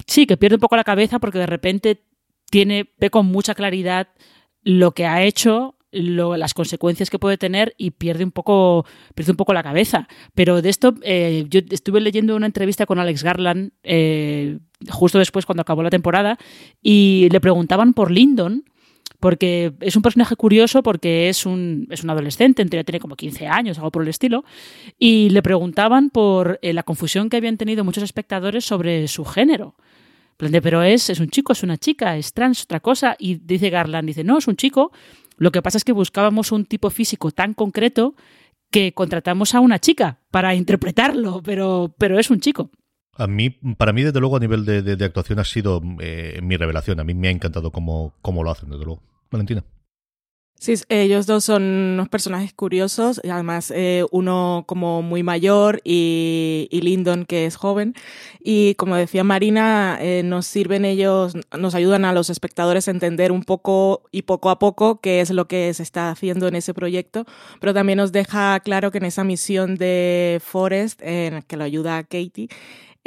[0.07, 2.03] Sí, que pierde un poco la cabeza porque de repente
[2.49, 4.07] tiene, ve con mucha claridad
[4.63, 9.37] lo que ha hecho las consecuencias que puede tener y pierde un poco, pierde un
[9.37, 10.07] poco la cabeza.
[10.35, 15.45] Pero de esto, eh, yo estuve leyendo una entrevista con Alex Garland eh, justo después
[15.45, 16.37] cuando acabó la temporada
[16.81, 18.63] y le preguntaban por Lyndon
[19.19, 23.47] porque es un personaje curioso porque es un, es un adolescente, entre tiene como 15
[23.47, 24.45] años, algo por el estilo,
[24.97, 29.75] y le preguntaban por eh, la confusión que habían tenido muchos espectadores sobre su género.
[30.37, 33.17] Pero es, es un chico, es una chica, es trans, otra cosa.
[33.19, 34.93] Y dice Garland, dice, no, es un chico
[35.39, 38.15] lo que pasa es que buscábamos un tipo físico tan concreto
[38.69, 42.69] que contratamos a una chica para interpretarlo, pero, pero es un chico.
[43.15, 46.99] A mí, para mí, desde luego, a nivel de, actuación ha sido eh, mi revelación.
[46.99, 49.01] A mí me ha encantado cómo, cómo lo hacen, desde luego.
[49.31, 49.63] Valentina.
[50.61, 56.81] Sí, ellos dos son unos personajes curiosos, además eh, uno como muy mayor y, y,
[56.81, 57.95] Lyndon que es joven.
[58.43, 63.31] Y como decía Marina, eh, nos sirven ellos, nos ayudan a los espectadores a entender
[63.31, 66.73] un poco y poco a poco qué es lo que se está haciendo en ese
[66.73, 67.25] proyecto,
[67.61, 71.97] pero también nos deja claro que en esa misión de Forest, en que lo ayuda
[71.99, 72.49] a Katie,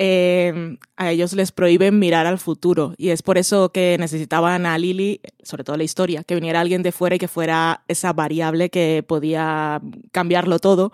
[0.04, 2.92] Em, a ellos les prohíben mirar al futuro.
[2.96, 6.82] Y es por eso que necesitaban a Lily, sobre todo la historia, que viniera alguien
[6.82, 10.90] de fuera y que fuera esa variable que podía cambiarlo todo,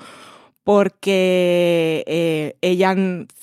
[0.63, 2.95] porque eh, ella,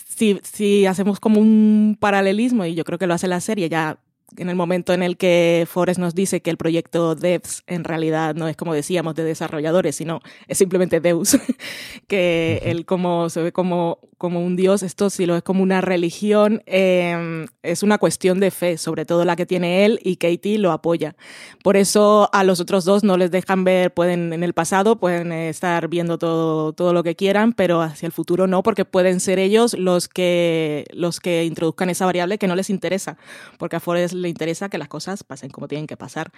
[0.07, 3.97] si, si hacemos como un paralelismo, y yo creo que lo hace la serie, ya
[4.37, 8.35] en el momento en el que Forrest nos dice que el proyecto Devs en realidad
[8.35, 11.37] no es como decíamos de desarrolladores, sino es simplemente Deus,
[12.07, 15.81] que él como se ve como, como un dios, esto sí lo es como una
[15.81, 20.57] religión, em, es una cuestión de fe, sobre todo la que tiene él y Katie
[20.57, 21.15] lo apoya.
[21.63, 25.31] Por eso a los otros dos no les dejan ver, pueden en el pasado, pueden
[25.31, 29.39] estar viendo todo, todo lo que quieran, pero hacia el futuro no, porque pueden ser
[29.39, 33.17] ellos los que, los que introduzcan esa variable que no les interesa,
[33.57, 36.31] porque a Forrest le interesa que las cosas pasen como tienen que pasar.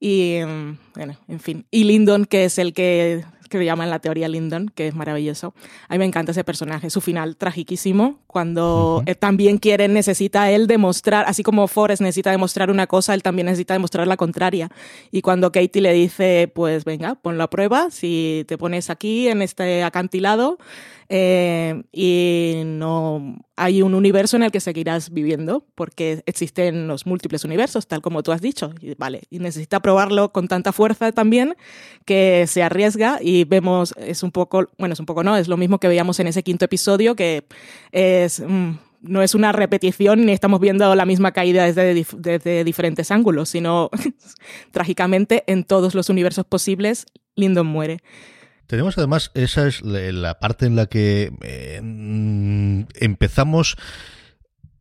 [0.00, 0.40] Y,
[0.94, 1.66] bueno, en fin.
[1.70, 5.54] Y Lyndon, que es el que que le llaman la teoría Lyndon, que es maravilloso.
[5.88, 11.26] A mí me encanta ese personaje, su final tragiquísimo, cuando también quiere, necesita él demostrar,
[11.28, 14.70] así como Forrest necesita demostrar una cosa, él también necesita demostrar la contraria.
[15.10, 19.42] Y cuando Katie le dice, pues venga, ponlo a prueba, si te pones aquí en
[19.42, 20.58] este acantilado,
[21.14, 27.44] eh, y no hay un universo en el que seguirás viviendo, porque existen los múltiples
[27.44, 28.72] universos, tal como tú has dicho.
[28.80, 31.54] Y, vale, y necesita probarlo con tanta fuerza también
[32.06, 35.58] que se arriesga y vemos, es un poco, bueno, es un poco no, es lo
[35.58, 37.44] mismo que veíamos en ese quinto episodio, que
[37.92, 38.40] es...
[38.40, 43.90] Mm, no es una repetición ni estamos viendo la misma caída desde, diferentes ángulos, sino
[44.70, 47.98] trágicamente en todos los universos posibles, Lyndon muere.
[48.72, 51.76] Tenemos además, esa es la parte en la que eh,
[52.94, 53.76] empezamos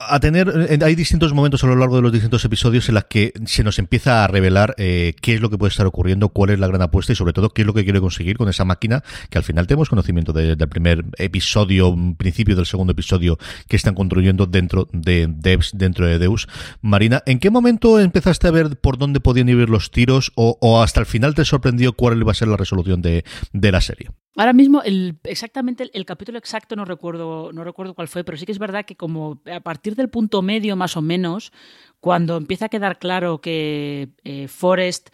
[0.08, 3.06] a tener eh, hay distintos momentos a lo largo de los distintos episodios en las
[3.06, 6.52] que se nos empieza a revelar eh, qué es lo que puede estar ocurriendo, cuál
[6.52, 8.66] es la gran apuesta y sobre todo qué es lo que quiere conseguir con esa
[8.66, 13.38] máquina que al final tenemos conocimiento del primer episodio, principio del segundo episodio
[13.68, 16.48] que están construyendo dentro de Devs, dentro de Deus.
[16.82, 21.00] Marina, ¿en qué momento empezaste a ver por dónde podían ir los tiros o, hasta
[21.00, 24.10] el final te sorprendió cuál iba a ser la resolución de la serie?
[24.38, 28.46] Ahora mismo, el, exactamente el, capítulo exacto no recuerdo, no recuerdo cuál fue, pero sí
[28.46, 31.52] que es verdad que como a partir del punto medio más o menos,
[32.00, 35.10] cuando empieza a quedar claro que eh, Forrest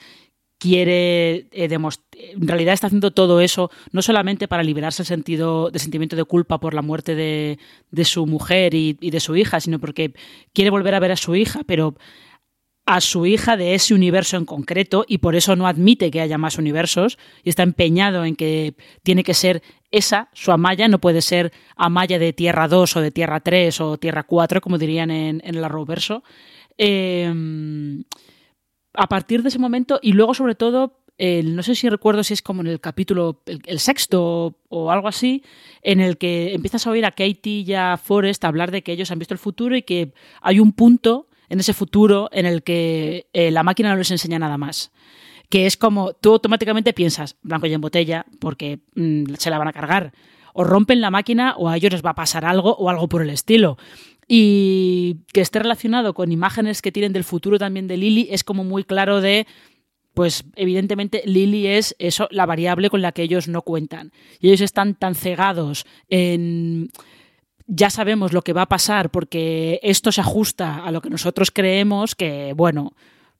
[0.59, 5.71] quiere eh, demostrar, en realidad está haciendo todo eso no solamente para liberarse el sentido
[5.71, 7.59] de sentimiento de culpa por la muerte de,
[7.91, 10.13] de su mujer y, y, de su hija, sino porque
[10.53, 11.95] quiere volver a ver a su hija, pero
[12.87, 16.37] a su hija de ese universo en concreto y por eso no admite que haya
[16.37, 21.21] más universos y está empeñado en que tiene que ser esa, su Amaya, no puede
[21.21, 25.41] ser Amaya de Tierra 2 o de Tierra 3 o Tierra 4, como dirían en,
[25.43, 26.23] el Arrowverso.
[26.77, 28.05] Em,
[28.93, 32.41] a partir de ese momento, y luego sobre todo, no sé si recuerdo si es
[32.41, 35.43] como en el capítulo, el, sexto o algo así,
[35.81, 39.11] en el que empiezas a oír a Katie y a Forrest hablar de que ellos
[39.11, 43.27] han visto el futuro y que hay un punto en ese futuro en el que
[43.33, 44.91] eh, la máquina no les enseña nada más.
[45.49, 49.69] Que es como tú automáticamente piensas, blanco y en botella, porque mm, se la van
[49.69, 50.13] a cargar.
[50.53, 53.21] O rompen la máquina o a ellos les va a pasar algo o algo por
[53.21, 53.77] el estilo.
[54.27, 58.65] Y que esté relacionado con imágenes que tienen del futuro también de Lily es como
[58.65, 59.47] muy claro de
[60.17, 64.11] pues evidentemente Lily es eso, la variable con la que ellos no cuentan.
[64.39, 66.89] Y ellos están tan cegados en
[67.67, 71.51] ya sabemos lo que va a pasar porque esto se ajusta a lo que nosotros
[71.51, 72.93] creemos que, bueno,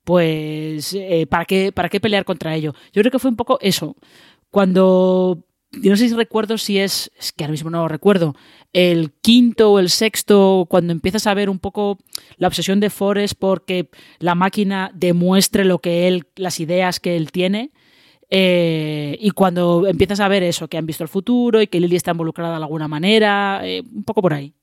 [0.04, 2.74] pues eh, ¿para, qué, ¿para qué pelear contra ello?
[2.92, 3.96] Yo creo que fue un poco eso.
[4.50, 8.34] Cuando, yo no sé si recuerdo si es, es que ahora mismo no lo recuerdo,
[8.72, 11.98] el quinto o el sexto, cuando empiezas a ver un poco
[12.36, 17.32] la obsesión de Forrest porque la máquina demuestre lo que él, las ideas que él
[17.32, 17.70] tiene,
[18.30, 21.96] eh, y cuando empiezas a ver eso, que han visto el futuro y que Lily
[21.96, 24.54] está involucrada de alguna manera, eh, un poco por ahí.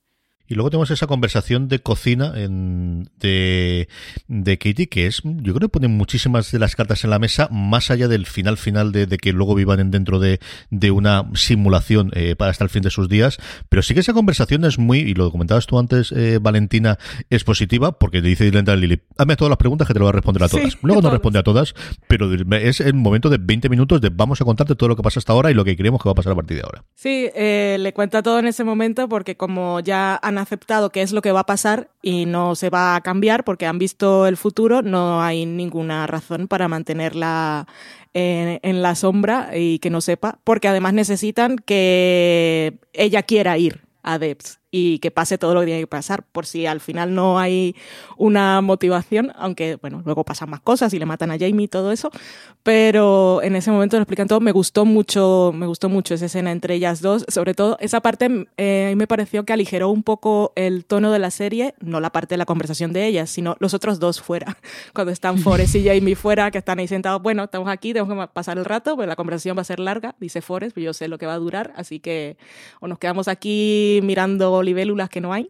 [0.47, 3.87] Y luego tenemos esa conversación de cocina en, de,
[4.27, 7.47] de Katie, que es, yo creo que ponen muchísimas de las cartas en la mesa,
[7.51, 12.35] más allá del final final de, que luego vivan dentro de, de una simulación eh,
[12.35, 13.37] para hasta el fin de sus días.
[13.69, 16.97] Pero sí que esa conversación es muy, y lo comentabas tú antes, eh, Valentina,
[17.29, 20.05] es positiva, porque le dice directamente a Lili, hazme todas las preguntas que te lo
[20.05, 20.77] voy a responder a todas.
[20.81, 21.73] luego no responde a todas,
[22.07, 25.19] pero es el momento de 20 minutos de vamos a contarte todo lo que pasa
[25.19, 26.83] hasta ahora y lo que creemos que va a pasar a partir de ahora.
[26.95, 31.11] Sí, eh, le cuenta todo en ese momento porque como ya han aceptado qué es
[31.11, 34.37] lo que va a pasar y no se va a cambiar porque han visto el
[34.37, 37.67] futuro, no hay ninguna razón para mantenerla
[38.13, 43.81] en, en, la sombra y que no sepa, porque además necesitan que ella quiera ir
[44.03, 47.15] a Debs y que pase todo lo que tiene que pasar, por si al final
[47.15, 47.77] no hay
[48.17, 51.93] una motivación, aunque bueno, luego pasan más cosas y le matan a Jamie y todo
[51.93, 52.11] eso,
[52.61, 56.51] pero en ese momento lo explican todo, me gustó mucho, me gustó mucho esa escena
[56.51, 60.83] entre ellas dos, sobre todo esa parte eh, me pareció que aligeró un poco el
[60.83, 64.01] tono de la serie, no la parte de la conversación de ellas, sino los otros
[64.01, 64.57] dos fuera,
[64.93, 68.33] cuando están Forrest y Jamie fuera, que están ahí sentados, bueno, estamos aquí, tenemos que
[68.33, 71.07] pasar el rato, pues la conversación va a ser larga, dice Forrest, pues yo sé
[71.07, 72.35] lo que va a durar, así que
[72.81, 75.49] o nos quedamos aquí mirando libélulas que no hay,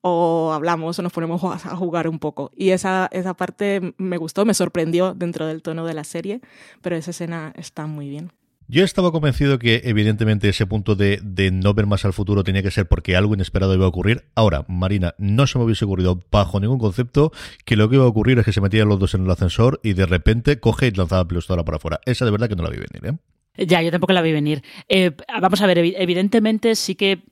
[0.00, 2.50] o hablamos o nos ponemos a jugar un poco.
[2.56, 6.40] Y esa, esa parte me gustó, me sorprendió dentro del tono de la serie,
[6.82, 8.32] pero esa escena está muy bien.
[8.66, 12.62] Yo estaba convencido que evidentemente ese punto de, de, no ver más al futuro tenía
[12.62, 14.24] que ser porque algo inesperado iba a ocurrir.
[14.34, 17.30] Ahora, Marina, no se me hubiese ocurrido bajo ningún concepto
[17.66, 19.80] que lo que iba a ocurrir es que se metían los dos en el ascensor
[19.82, 22.00] y de repente coge y lanzaba pistola para afuera.
[22.06, 23.18] Esa de verdad que no la vi venir, ¿eh?
[23.56, 24.62] Ya, yo tampoco la vi venir.
[24.88, 27.22] Eh, vamos a ver, evidentemente sí que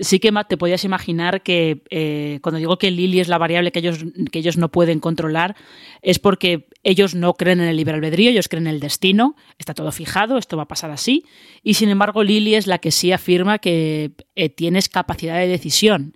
[0.00, 3.78] sí que te podías imaginar que eh, cuando digo que Lily es la variable que
[3.78, 5.56] ellos, que ellos no pueden controlar,
[6.02, 9.74] es porque ellos no creen en el libre albedrío, ellos creen en el destino, está
[9.74, 11.24] todo fijado, esto va a pasar así,
[11.62, 16.14] y sin embargo Lily es la que sí afirma que eh, tienes capacidad de decisión.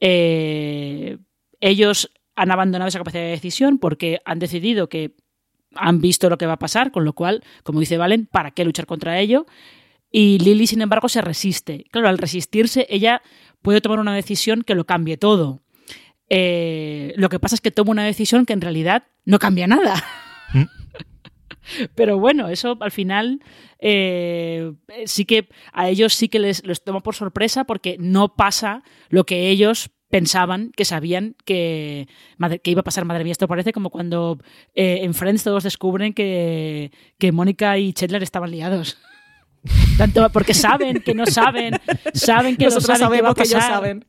[0.00, 1.18] Eh,
[1.60, 5.16] ellos han abandonado esa capacidad de decisión porque han decidido que
[5.74, 8.64] han visto lo que va a pasar, con lo cual, como dice Valen, ¿para qué
[8.64, 9.46] luchar contra ello?
[10.10, 11.84] Y Lily, sin embargo, se resiste.
[11.90, 13.22] Claro, al resistirse, ella
[13.62, 15.62] puede tomar una decisión que lo cambie todo.
[16.30, 20.02] Eh, lo que pasa es que toma una decisión que en realidad no cambia nada.
[20.52, 20.62] ¿Mm?
[21.94, 23.40] Pero bueno, eso al final
[23.78, 24.72] eh,
[25.04, 29.24] sí que a ellos sí que les, les toma por sorpresa porque no pasa lo
[29.24, 32.08] que ellos pensaban que sabían que,
[32.62, 33.04] que iba a pasar.
[33.04, 34.38] Madre mía, esto parece como cuando
[34.74, 38.98] eh, en Friends todos descubren que, que Mónica y Chandler estaban liados.
[39.96, 41.74] Tanto porque saben que no saben,
[42.14, 44.04] saben que Nosotros no saben sabemos que, que ellos saben.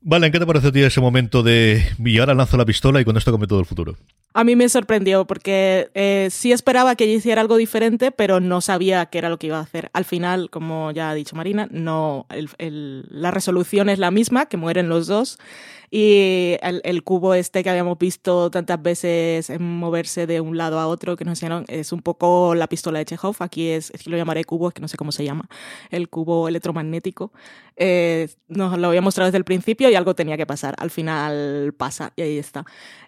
[0.00, 3.04] Vale, ¿qué te parece a ti ese momento de y ahora lanzo la pistola y
[3.04, 3.96] con esto come todo el futuro?
[4.32, 8.60] A mí me sorprendió porque eh, sí esperaba que ella hiciera algo diferente, pero no
[8.60, 9.90] sabía qué era lo que iba a hacer.
[9.92, 14.46] Al final, como ya ha dicho Marina, no, el, el, la resolución es la misma,
[14.46, 15.38] que mueren los dos.
[15.90, 20.86] Y el, el, cubo este que habíamos visto tantas veces moverse de un lado a
[20.86, 23.36] otro, que nos enseñaron, es un poco la pistola de Chekhov.
[23.40, 25.48] Aquí es, es que lo llamaré cubo, es que no sé cómo se llama,
[25.90, 27.32] el cubo electromagnético.
[27.76, 30.74] Eh, nos lo había mostrado desde el principio y algo tenía que pasar.
[30.78, 32.66] Al final pasa y ahí está.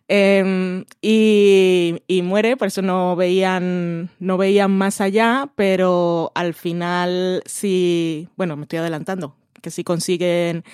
[0.08, 7.42] Eh, y, y, muere, por eso no veían, no veían más allá, pero al final
[7.46, 10.64] sí, bueno, me estoy adelantando, que si consiguen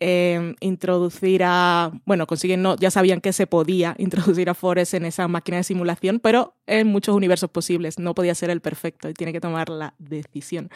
[0.00, 5.04] eh, introducir a, bueno, consiguen, no, ya sabían que se podía introducir a Forrest en
[5.04, 9.14] esa máquina de simulación, pero en muchos universos posibles, no podía ser el perfecto y
[9.14, 10.70] tiene que tomar la decisión.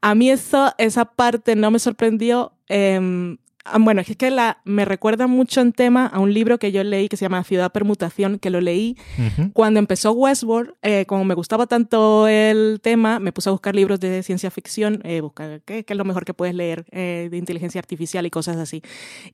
[0.00, 2.52] A mí eso, esa parte no me sorprendió.
[2.68, 3.36] Eh,
[3.80, 7.08] bueno, es que la, me recuerda mucho en tema a un libro que yo leí
[7.08, 9.52] que se llama Ciudad Permutación, que lo leí uh -huh.
[9.52, 10.74] cuando empezó Westworld.
[10.82, 15.00] Eh, como me gustaba tanto el tema, me puse a buscar libros de ciencia ficción,
[15.04, 18.30] eh, buscar qué, qué, es lo mejor que puedes leer eh, de inteligencia artificial y
[18.30, 18.82] cosas así.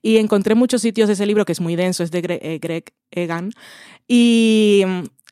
[0.01, 2.59] Y encontré muchos sitios de ese libro, que es muy denso, es de Greg, eh,
[2.61, 3.51] Greg Egan.
[4.07, 4.83] Y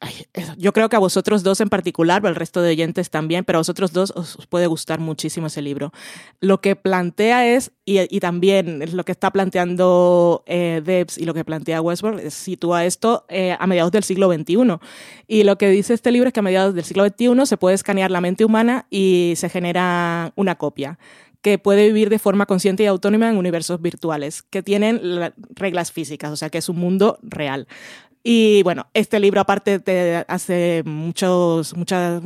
[0.02, 0.14] Ay,
[0.58, 3.60] yo creo que a vosotros dos en particular, al resto de oyentes también, pero a
[3.60, 5.92] vosotros dos os, os puede gustar muchísimo ese libro.
[6.40, 11.26] Lo que plantea es, y, y también es lo que está planteando eh, Debs y
[11.26, 14.78] lo que plantea Westworld, es, sitúa esto eh, a mediados del siglo XXI.
[15.28, 17.76] Y lo que dice este libro es que a mediados del siglo XXI se puede
[17.76, 20.98] escanear la mente humana y se genera una copia
[21.42, 26.32] que puede vivir de forma consciente y autónoma en universos virtuales, que tienen reglas físicas,
[26.32, 27.68] o sea que es un mundo real.
[28.22, 32.22] Y bueno, este libro aparte te hace muchos, muchos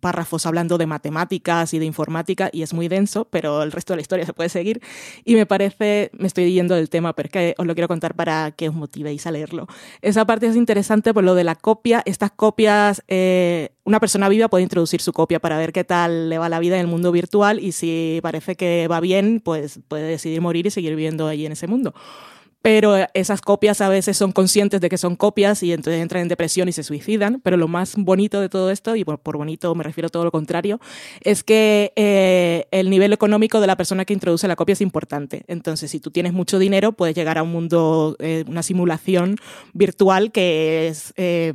[0.00, 3.98] párrafos hablando de matemáticas y de informática y es muy denso, pero el resto de
[3.98, 4.80] la historia se puede seguir.
[5.24, 8.14] Y me parece, me estoy yendo del tema, pero es que os lo quiero contar
[8.14, 9.68] para que os motivéis a leerlo.
[10.02, 12.02] Esa parte es interesante por lo de la copia.
[12.04, 16.38] Estas copias, eh, una persona viva puede introducir su copia para ver qué tal le
[16.38, 20.08] va la vida en el mundo virtual y si parece que va bien, pues puede
[20.08, 21.94] decidir morir y seguir viviendo allí en ese mundo
[22.62, 26.28] pero esas copias a veces son conscientes de que son copias y entonces entran en
[26.28, 27.40] depresión y se suicidan.
[27.42, 30.32] Pero lo más bonito de todo esto, y por, bonito me refiero a todo lo
[30.32, 30.80] contrario,
[31.20, 35.44] es que eh, el nivel económico de la persona que introduce la copia es importante.
[35.46, 39.36] Entonces, si tú tienes mucho dinero, puedes llegar a un mundo, eh, una simulación
[39.72, 41.52] virtual que es, eh,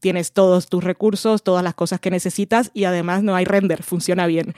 [0.00, 4.26] tienes todos tus recursos, todas las cosas que necesitas y además no hay render, funciona
[4.26, 4.54] bien.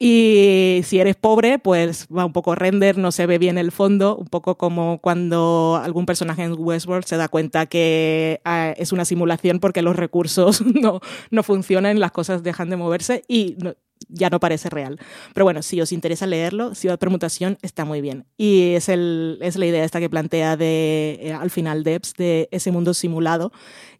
[0.00, 4.16] Y si eres pobre, pues va un poco render, no se ve bien el fondo,
[4.16, 9.04] un poco como cuando algún personaje en Westworld se da cuenta que uh, es una
[9.04, 11.00] simulación porque los recursos no,
[11.32, 13.74] no funcionan, las cosas dejan de moverse y no,
[14.08, 14.98] ya no parece real.
[15.34, 18.26] Pero bueno, si os interesa leerlo, Ciudad Permutación está muy bien.
[18.36, 22.48] Y es, el, es la idea esta que plantea de, eh, al final Debs de
[22.50, 23.52] ese mundo simulado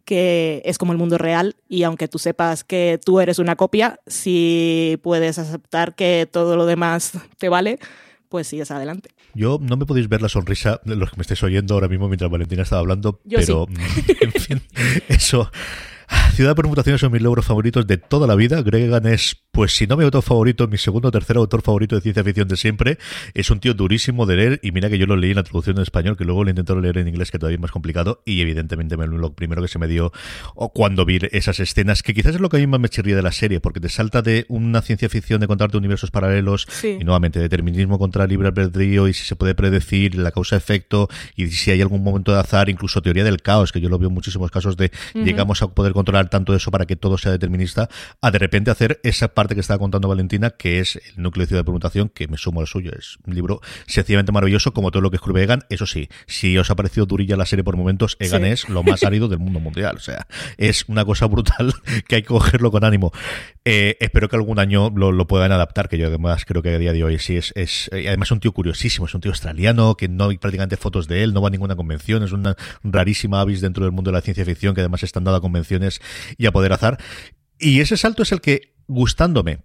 [0.05, 3.99] que es como el mundo real y aunque tú sepas que tú eres una copia,
[4.07, 7.77] si puedes aceptar que todo lo demás te vale,
[8.27, 9.11] pues sigues adelante.
[9.35, 12.07] Yo no me podéis ver la sonrisa de los que me estáis oyendo ahora mismo
[12.07, 14.13] mientras Valentina estaba hablando, Yo pero sí.
[14.21, 14.61] en fin,
[15.09, 15.51] eso
[16.33, 18.61] Ciudad de Permutaciones son mis logros favoritos de toda la vida.
[18.61, 21.93] Greg Egan es, pues si no mi autor favorito, mi segundo o tercer autor favorito
[21.93, 22.97] de ciencia ficción de siempre.
[23.33, 25.75] Es un tío durísimo de leer y mira que yo lo leí en la traducción
[25.75, 28.39] en español, que luego lo intenté leer en inglés, que todavía es más complicado y
[28.39, 30.13] evidentemente me lo primero que se me dio
[30.55, 33.17] o cuando vi esas escenas, que quizás es lo que a mí más me chirría
[33.17, 36.95] de la serie, porque te salta de una ciencia ficción de contarte universos paralelos Sí.
[36.97, 41.71] y nuevamente determinismo contra libre albedrío y si se puede predecir la causa-efecto y si
[41.71, 44.51] hay algún momento de azar, incluso teoría del caos, que yo lo veo en muchísimos
[44.51, 45.25] casos de Ujú.
[45.25, 47.89] llegamos a poder controlar tanto eso para que todo sea determinista,
[48.21, 51.47] a de repente hacer esa parte que estaba contando Valentina, que es el núcleo de
[51.47, 52.91] ciudad de permutación, que me sumo al suyo.
[52.97, 55.63] Es un libro sencillamente maravilloso, como todo lo que escribe Egan.
[55.69, 58.47] Eso sí, si os ha parecido durilla la serie por momentos, Egan Sí.
[58.47, 59.97] es lo más árido del mundo mundial.
[59.97, 60.27] O sea,
[60.57, 61.73] es una cosa brutal
[62.07, 63.11] que hay que cogerlo con ánimo.
[63.65, 66.77] Eh, espero que algún año lo, lo puedan adaptar, que yo además creo que a
[66.77, 67.53] día de hoy sí es.
[67.55, 70.77] es eh, además es un tío curiosísimo, es un tío australiano, que no hay prácticamente
[70.77, 74.11] fotos de él, no va a ninguna convención, es una rarísima avis dentro del mundo
[74.11, 75.99] de la ciencia ficción, que además está dando a convenciones
[76.37, 76.97] y a poder azar.
[77.59, 79.59] Y ese salto es el que, gustándome,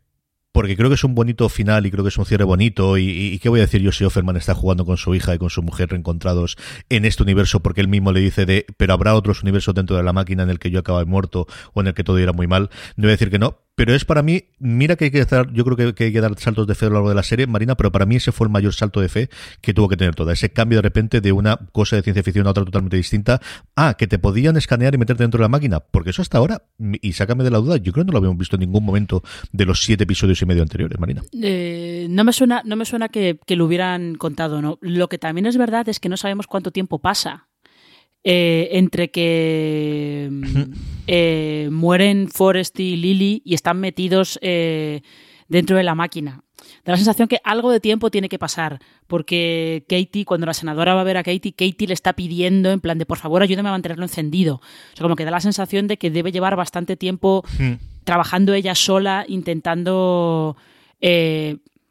[0.53, 2.97] porque creo que es un bonito final y creo que es un cierre bonito.
[2.97, 5.39] Y, y, qué voy a decir yo si Offerman está jugando con su hija y
[5.39, 6.57] con su mujer reencontrados
[6.91, 10.05] en este universo, porque él mismo le dice de, pero habrá otros universos dentro de
[10.05, 12.47] la máquina en el que yo acabé muerto o en el que todo irá muy
[12.47, 12.71] mal.
[12.95, 15.53] No voy a decir que no, pero es para mí, mira que hay que dar,
[15.53, 17.47] yo creo que, hay que dar saltos de fe a lo largo de la serie,
[17.47, 19.29] Marina, pero para mí ese fue el mayor salto de fe
[19.61, 22.47] que tuvo que tener toda, ese cambio de repente de una cosa de ciencia ficción
[22.47, 23.41] a otra totalmente distinta,
[23.77, 26.63] ah, que te podían escanear y meterte dentro de la máquina, porque eso hasta ahora,
[26.79, 29.23] y sácame de la duda, yo creo que no lo habíamos visto en ningún momento
[29.53, 31.23] de los siete episodios y medio anteriores, Marina.
[31.43, 34.79] Eh, no me suena, no me suena que, que lo hubieran contado, ¿no?
[34.81, 37.49] Lo que también es verdad es que no sabemos cuánto tiempo pasa
[38.27, 40.31] eh, entre que
[41.07, 45.03] eh, mueren Forrest y Lily y están metidos eh,
[45.49, 46.43] dentro de la máquina.
[46.85, 50.95] Da la sensación que algo de tiempo tiene que pasar, porque Katie, cuando la senadora
[50.95, 53.69] va a ver a Katie, Katie le está pidiendo en plan de por favor ayúdame
[53.69, 54.57] a mantenerlo encendido.
[54.57, 57.45] O sea, como que da la sensación de que debe llevar bastante tiempo
[58.05, 60.57] trabajando ella sola, intentando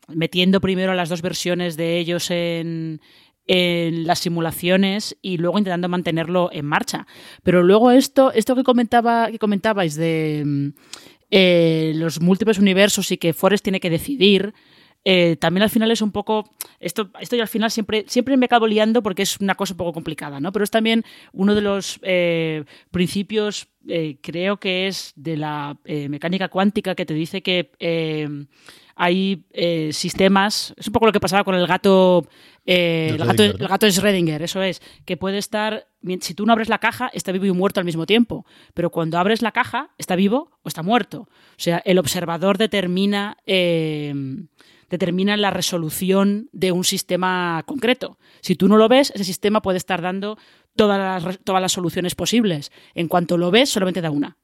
[0.08, 3.02] metiendo primero las dos versiones de ellos en,
[3.48, 7.08] en las simulaciones y luego intentando mantenerlo en marcha.
[7.44, 10.68] Pero luego esto, esto que comentaba, que comentabais de mm,
[11.32, 14.54] eh, los múltiples universos y que Forrest tiene que decidir.
[15.06, 16.50] Eh, también al final es un poco.
[16.80, 19.94] Esto, esto al final siempre, siempre me acabo liando porque es una cosa un poco
[19.94, 20.52] complicada, ¿no?
[20.52, 23.68] Pero es también uno de los eh, principios,
[24.22, 27.72] creo que es de la mecánica cuántica, que te dice que
[28.96, 29.46] hay
[29.92, 30.74] sistemas.
[30.78, 32.26] Es un poco lo que pasaba con el gato
[32.66, 35.88] eh, el, gato, el, gato, es Schrödinger, eso es, que puede estar,
[36.22, 39.18] si tú no abres la caja, está vivo y muerto al mismo tiempo, pero cuando
[39.18, 41.28] abres la caja, está vivo o está muerto.
[41.30, 44.14] O sea, el observador determina, eh,
[44.94, 48.18] determina la resolución de un sistema concreto.
[48.42, 50.38] Si tú no lo ves, ese sistema puede estar dando
[50.76, 52.72] todas las, todas las soluciones posibles.
[52.94, 54.38] En cuanto lo ves, solamente da una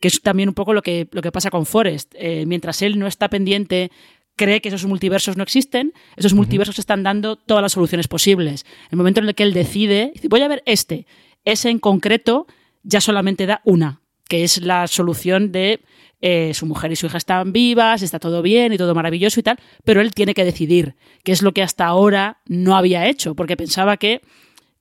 [0.00, 2.14] que es también un poco lo que, lo que pasa con Forrest.
[2.16, 3.90] Eh, mientras él no está pendiente
[4.34, 8.64] cree que esos multiversos no existen, esos multiversos están dando todas las soluciones posibles.
[8.90, 11.06] El momento en el que él decide, voy a ver este,
[11.44, 12.46] ese en concreto
[12.82, 15.80] ya solamente da una, que es la solución de
[16.20, 19.42] eh, su mujer y su hija están vivas, está todo bien y todo maravilloso y
[19.42, 23.34] tal, pero él tiene que decidir, que es lo que hasta ahora no había hecho,
[23.34, 24.20] porque pensaba que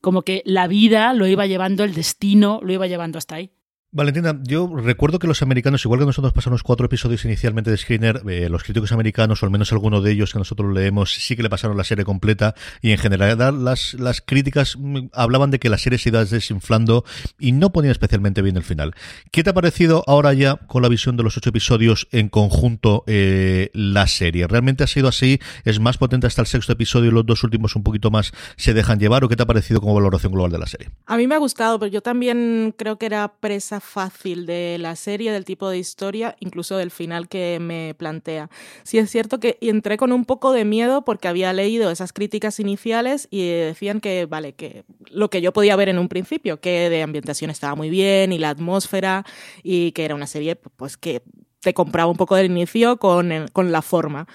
[0.02, 3.52] como que la vida lo iba llevando, el destino lo iba llevando hasta ahí.
[3.92, 8.22] Valentina, yo recuerdo que los americanos, igual que nosotros pasamos cuatro episodios inicialmente de Screener,
[8.30, 11.42] eh, los críticos americanos, o al menos alguno de ellos que nosotros leemos, sí que
[11.42, 15.80] le pasaron la serie completa y en general las, críticas mm, hablaban de que la
[15.80, 17.04] serie se iba desinflando
[17.40, 18.94] y no ponía especialmente bien el final.
[19.32, 23.04] ¿Qué te ha parecido ahora ya con la visión de los ocho episodios en conjunto
[23.08, 24.46] eh, la serie?
[24.46, 25.40] ¿Realmente ha sido así?
[25.66, 28.76] ¿Es más potente hasta el sexto episodio y los dos últimos un poquito más se
[28.76, 29.24] dejan llevar?
[29.24, 30.92] ¿O qué te ha parecido como valoración global de la serie?
[31.08, 34.96] A mí me ha gustado, pero yo también creo que era presa fácil de la
[34.96, 38.50] serie, del tipo de historia, incluso del final que me plantea.
[38.84, 42.60] Sí es cierto que entré con un poco de miedo porque había leído esas críticas
[42.60, 46.90] iniciales y decían que, vale, que lo que yo podía ver en un principio, que
[46.90, 49.26] de ambientación estaba muy bien y la atmósfera
[49.64, 51.22] y que era una serie pues que
[51.60, 54.28] te compraba un poco del inicio con, con la forma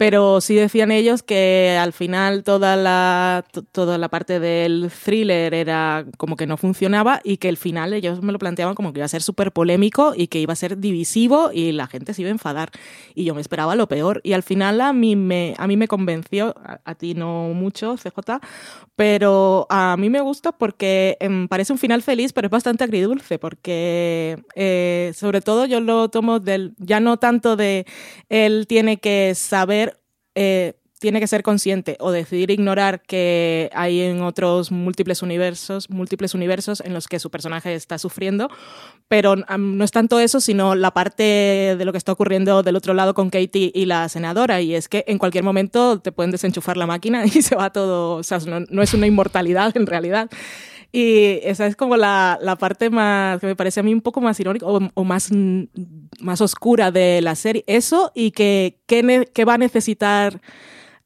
[0.00, 6.06] pero sí decían ellos que al final toda la, toda la parte del thriller era
[6.16, 9.04] como que no funcionaba y que el final ellos me lo planteaban como que iba
[9.04, 12.30] a ser súper polémico y que iba a ser divisivo y la gente se iba
[12.30, 12.70] a enfadar.
[13.14, 14.22] Y yo me esperaba lo peor.
[14.24, 18.40] Y al final a mí me, a mí me convenció, a, ti no mucho, CJ,
[18.96, 23.38] pero a mí me gusta porque em, parece un final feliz, pero es bastante agridulce,
[23.38, 27.84] porque eh, sobre todo yo lo tomo del, ya no tanto de
[28.30, 29.89] él tiene que saber
[30.34, 36.34] eh, tiene que ser consciente o decidir ignorar que hay en otros múltiples universos, múltiples
[36.34, 38.50] universos en los que su personaje está sufriendo,
[39.08, 41.22] pero no es tanto eso, sino la parte
[41.78, 44.90] de lo que está ocurriendo del otro lado con Katie y la senadora, y es
[44.90, 48.38] que en cualquier momento te pueden desenchufar la máquina y se va todo, o sea,
[48.46, 50.28] no, es una inmortalidad en realidad.
[50.92, 54.20] Y esa es como la, la, parte más, que me parece a mí un poco
[54.20, 55.30] más irónica o, más,
[56.20, 57.64] más oscura de la serie.
[57.66, 60.40] Eso y que, que va a necesitar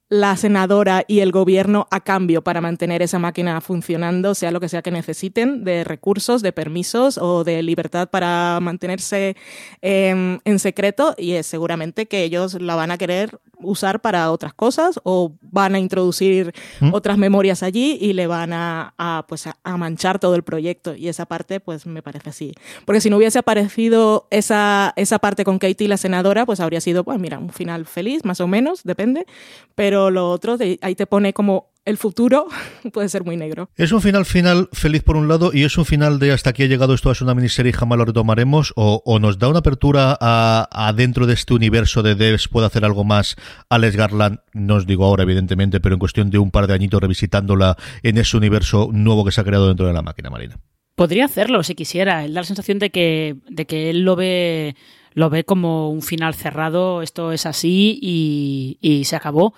[0.08, 4.68] la senadora y el gobierno a cambio para mantener esa máquina funcionando, sea lo que
[4.68, 9.36] sea que necesiten, de recursos, de permisos o de libertad para mantenerse
[9.80, 14.52] em, en secreto y es seguramente que ellos la van a querer usar para otras
[14.52, 16.92] cosas o van a introducir ¿Mm?
[16.92, 21.26] otras memorias allí y le van a, pues a, manchar todo el proyecto y esa
[21.26, 22.52] parte pues me parece así.
[22.84, 27.04] Porque si no hubiese aparecido esa, esa parte con Katie la senadora, pues habría sido,
[27.04, 29.26] pues mira, un final feliz, más o menos, depende,
[29.74, 32.46] pero pero lo otro, ahí te pone como el futuro
[32.92, 33.70] puede ser muy negro.
[33.76, 36.62] Es un final final feliz por un lado y es un final de hasta aquí
[36.62, 40.16] ha llegado esto es una miniserie y jamás lo retomaremos o, nos da una apertura
[40.20, 43.36] a, dentro de este universo de Devs puede hacer algo más
[43.68, 47.00] Alex Garland, no os digo ahora evidentemente, pero en cuestión de un par de añitos
[47.00, 50.58] revisitándola en ese universo nuevo que se ha creado dentro de la máquina marina.
[50.94, 54.76] Podría hacerlo si quisiera, él da la sensación de que, de que él lo ve
[55.14, 59.54] lo ve como un final cerrado, esto es así y, y se acabó.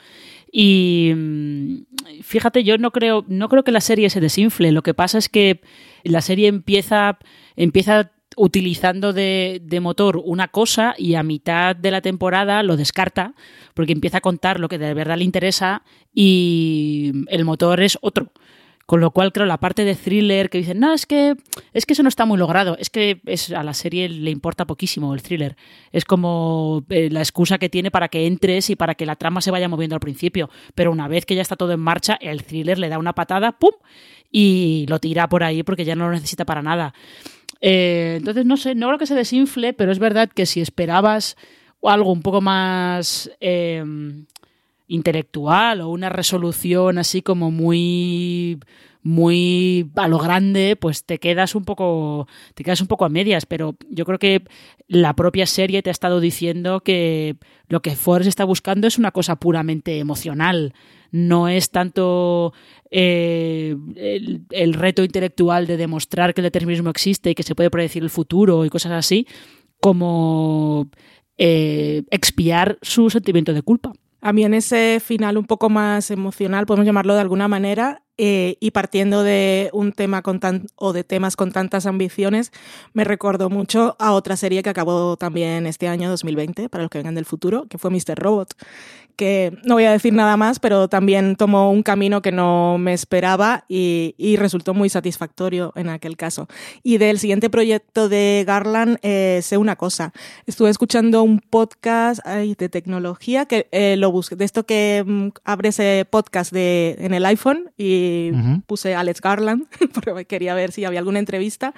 [0.52, 4.72] Y mm, fíjate, yo no creo, no creo que la serie se desinfle.
[4.72, 5.60] Lo que pasa es que
[6.02, 7.18] la serie empieza,
[7.54, 13.34] empieza utilizando de, de, motor una cosa y a mitad de la temporada lo descarta
[13.72, 18.32] porque empieza a contar lo que de verdad le interesa y el motor es otro.
[18.86, 21.34] Con lo cual, creo, la parte de thriller que dicen, no, es que,
[21.72, 22.76] es que eso no está muy logrado.
[22.78, 25.56] Es que es, a la serie le importa poquísimo el thriller.
[25.90, 29.40] Es como eh, la excusa que tiene para que entres y para que la trama
[29.40, 30.48] se vaya moviendo al principio.
[30.76, 33.58] Pero una vez que ya está todo en marcha, el thriller le da una patada,
[33.58, 33.72] ¡pum!
[34.30, 36.94] Y lo tira por ahí porque ya no lo necesita para nada.
[37.60, 41.36] Eh, entonces, no sé, no creo que se desinfle, pero es verdad que si esperabas
[41.82, 43.84] algo un poco más eh,
[44.88, 48.58] intelectual o una resolución así como muy
[49.06, 53.46] muy a lo grande, pues te quedas un poco te quedas un poco a medias,
[53.46, 54.42] pero yo creo que
[54.88, 57.36] la propia serie te ha estado diciendo que
[57.68, 60.74] lo que Forrest está buscando es una cosa puramente emocional,
[61.12, 62.52] no es tanto
[62.90, 63.76] eh,
[64.50, 68.10] el, reto intelectual de demostrar que el determinismo existe y que se puede predecir el
[68.10, 69.26] futuro y cosas así,
[69.80, 70.88] como
[71.38, 73.92] eh, expiar su sentimiento de culpa.
[74.26, 78.56] A mí en ese final un poco más emocional, podemos llamarlo de alguna manera, eh,
[78.60, 82.52] y partiendo de un tema con tan, o de temas con tantas ambiciones,
[82.92, 86.98] me recordó mucho a otra serie que acabó también este año 2020, para los que
[86.98, 88.16] vengan del futuro, que fue Mr.
[88.16, 88.54] Robot,
[89.16, 92.92] que no voy a decir nada más, pero también tomó un camino que no me
[92.92, 96.48] esperaba y, y resultó muy satisfactorio en aquel caso.
[96.82, 100.12] Y del siguiente proyecto de Garland, eh, sé una cosa.
[100.44, 105.28] Estuve escuchando un podcast ay, de tecnología, que eh, lo busqué, de esto que mm,
[105.44, 108.62] abre ese podcast de, en el iPhone y uh -huh.
[108.66, 111.74] puse Alex Garland, porque quería ver si había alguna entrevista.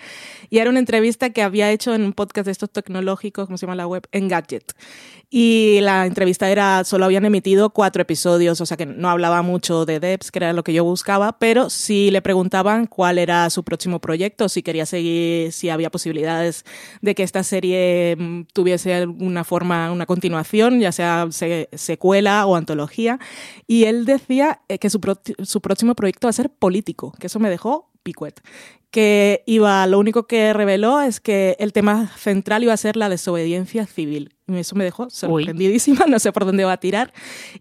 [0.50, 3.66] Y era una entrevista que había hecho en un podcast de estos tecnológicos, ¿cómo se
[3.66, 4.06] llama la web?
[4.12, 4.74] En Gadget.
[5.30, 9.84] Y la entrevista era, solo habían emitido cuatro episodios, o sea que no hablaba mucho
[9.84, 13.62] de Debs, que era lo que yo buscaba, pero sí le preguntaban cuál era su
[13.62, 16.64] próximo proyecto, si quería seguir, si había posibilidades
[17.02, 18.16] de que esta serie
[18.54, 23.18] tuviese alguna forma, una continuación, ya sea secuela o antología.
[23.66, 27.38] Y él decía que su, pro su próximo proyecto va a ser político, que eso
[27.38, 28.40] me dejó picuet
[28.90, 33.08] que iba, lo único que reveló es que el tema central iba a ser la
[33.08, 34.34] desobediencia civil.
[34.46, 36.10] Y eso me dejó sorprendidísima, Uy.
[36.10, 37.12] no sé por dónde va a tirar.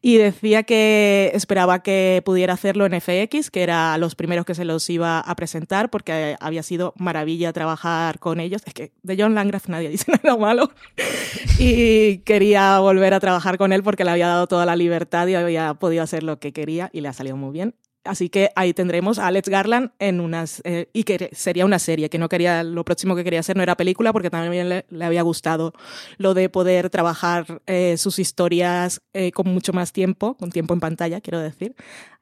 [0.02, 4.64] Y decía que esperaba que pudiera hacerlo en FX, que era los primeros que se
[4.64, 8.62] los iba a presentar, porque había sido maravilla trabajar con ellos.
[8.66, 10.72] Es que de John Landgraf nadie dice nada malo.
[11.60, 15.36] y quería volver a trabajar con él porque le había dado toda la libertad y
[15.36, 17.76] había podido hacer lo que quería y le ha salido muy bien.
[18.08, 22.10] Así que ahí tendremos a Alex Garland en unas eh, y que sería una serie
[22.10, 25.22] que no quería lo próximo que quería hacer no era película porque también le, había
[25.22, 25.74] gustado
[26.18, 30.80] lo de poder trabajar eh, sus historias eh, con mucho más tiempo, con tiempo en
[30.80, 31.76] pantalla, quiero decir.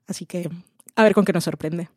[0.08, 0.50] Así que
[0.96, 1.90] a ver con qué nos sorprende.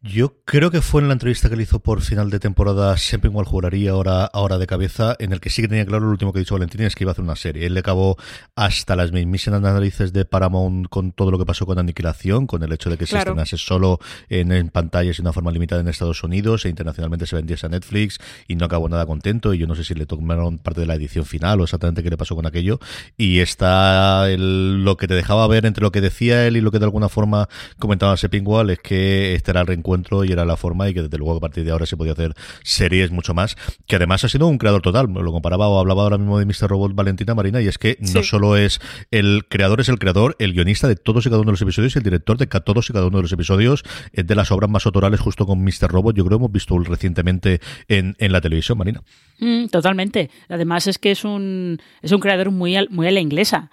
[0.00, 3.28] Yo creo que fue en la entrevista que le hizo por final de temporada, siempre
[3.30, 6.32] igual juraría ahora, ahora de cabeza, en el que sí que tenía claro lo último
[6.32, 7.66] que ha dicho Valentín, es que iba a hacer una serie.
[7.66, 8.16] Él le acabó
[8.54, 12.72] hasta las mismísimas narices de Paramount con todo lo que pasó con Aniquilación, con el
[12.72, 13.24] hecho de que claro.
[13.24, 16.68] se estrenase solo en, en pantallas y de una forma limitada en Estados Unidos e
[16.68, 19.52] internacionalmente se vendiese a Netflix y no acabó nada contento.
[19.52, 22.10] Y yo no sé si le tomaron parte de la edición final o exactamente qué
[22.10, 22.78] le pasó con aquello.
[23.16, 26.70] Y está el, lo que te dejaba ver entre lo que decía él y lo
[26.70, 27.48] que de alguna forma
[27.80, 31.02] comentaba Sepingwall es que este era el reencuentro encuentro y era la forma y que
[31.02, 34.28] desde luego a partir de ahora se podía hacer series mucho más, que además ha
[34.28, 36.68] sido un creador total, lo comparaba o hablaba ahora mismo de Mr.
[36.68, 38.12] Robot Valentina Marina y es que sí.
[38.14, 38.80] no solo es
[39.10, 41.96] el creador, es el creador, el guionista de todos y cada uno de los episodios
[41.96, 43.82] y el director de todos y cada uno de los episodios
[44.12, 45.88] es de las obras más autorales justo con Mr.
[45.88, 49.02] Robot, yo creo que hemos visto recientemente en, en la televisión, Marina.
[49.38, 50.30] Mm, totalmente.
[50.48, 53.70] Además es que es un, es un creador muy, muy a la inglesa.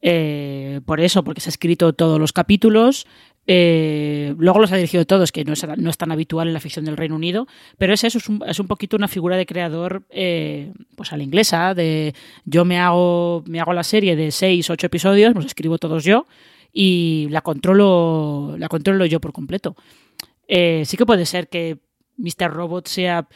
[0.00, 3.06] Eh, por eso, porque se ha escrito todos los capítulos,
[3.50, 6.60] eh, luego los ha dirigido todos, que no es, no es, tan habitual en la
[6.60, 10.02] ficción del Reino Unido, pero es es un, es un poquito una figura de creador
[10.10, 14.68] eh, pues a la inglesa, de yo me hago, me hago la serie de seis,
[14.68, 16.26] ocho episodios, los escribo todos yo
[16.74, 19.76] y la controlo, la controlo yo por completo.
[20.46, 21.78] Eh, sí que puede ser que
[22.18, 22.50] Mr.
[22.50, 23.28] Robot sea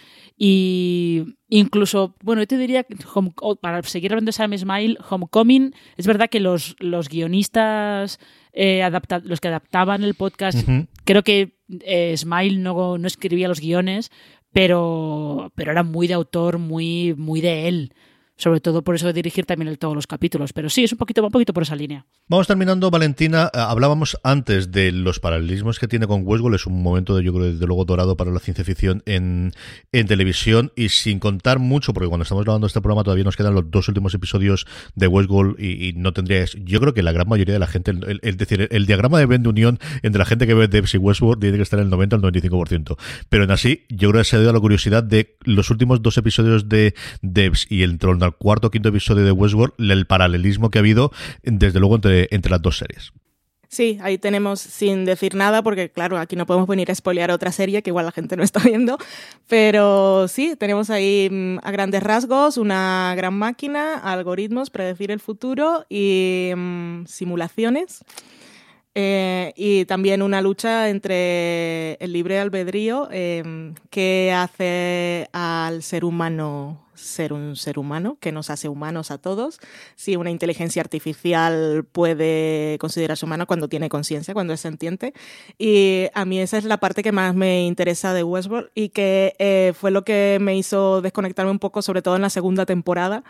[0.45, 2.84] y incluso, bueno, yo te diría,
[3.14, 8.18] home, para seguir hablando de Sam Smile, Homecoming, es verdad que los, los guionistas
[8.53, 10.88] eh, adapta los que adaptaban el podcast, uh -huh.
[11.05, 14.11] creo que eh, Smile no, no, escribía los guiones,
[14.53, 17.95] pero, pero era muy de autor, muy, muy de él.
[18.37, 20.53] Sobre todo por eso de dirigir también todos los capítulos.
[20.53, 22.07] Pero sí, es un poquito, un poquito por esa línea.
[22.28, 23.51] Vamos terminando, Valentina.
[23.53, 26.57] Eh, hablábamos antes de los paralelismos que tiene con Westworld.
[26.57, 29.53] Es un momento, de, yo creo, desde luego dorado para la ciencia ficción en,
[29.93, 30.72] en televisión.
[30.76, 33.89] Y sin contar mucho, porque cuando estamos grabando este programa todavía nos quedan los dos
[33.89, 36.57] últimos episodios de Westworld y, no tendrías.
[36.64, 39.43] Yo creo que la gran mayoría de la gente, el, decir, el, diagrama de Ben
[39.43, 41.91] de unión entre la gente que ve Devs y Westworld tiene que estar en el
[41.91, 42.97] 90 al 95%.
[43.28, 46.16] Pero en así, yo creo que se ha dado la curiosidad de los últimos dos
[46.18, 50.79] episodios de Devs y el al cuarto o quinto episodio de Westworld, el paralelismo que
[50.79, 51.12] ha habido,
[51.43, 53.12] desde luego, entre, entre las dos series.
[53.73, 57.53] Sí, ahí tenemos sin decir nada, porque claro, aquí no podemos venir a spoilear otra
[57.53, 58.99] serie que igual la gente no está viendo,
[59.49, 65.87] pero sí, tenemos ahí mm, a grandes rasgos una gran máquina, algoritmos, predecir el futuro
[65.89, 68.05] y mm, simulaciones.
[68.95, 76.82] Eh, y también una lucha entre el libre albedrío eh, que hace al ser humano
[77.03, 79.61] ser un ser humano, que nos hace humanos a todos.
[79.97, 85.12] Si una inteligencia artificial puede considerarse humano cuando tiene conciencia, cuando es sentiente.
[85.59, 89.34] Y a mí esa es la parte que más me interesa de Westworld y que
[89.38, 93.24] eh, fue lo que me hizo desconectarme un poco, sobre todo en la segunda temporada,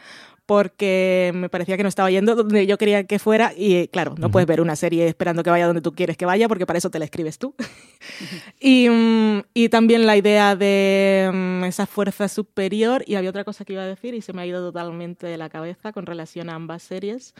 [0.46, 4.30] porque me parecía que no estaba yendo donde yo quería que fuera y claro, no
[4.30, 6.90] puedes ver una serie esperando que vaya donde tú quieres que vaya porque para eso
[6.90, 7.54] te la escribes tú.
[8.60, 13.64] y, mm, y, también la idea de mm, esa fuerza superior y había otra cosa
[13.64, 16.50] que iba a decir y se me ha ido totalmente de la cabeza con relación
[16.50, 17.34] a ambas series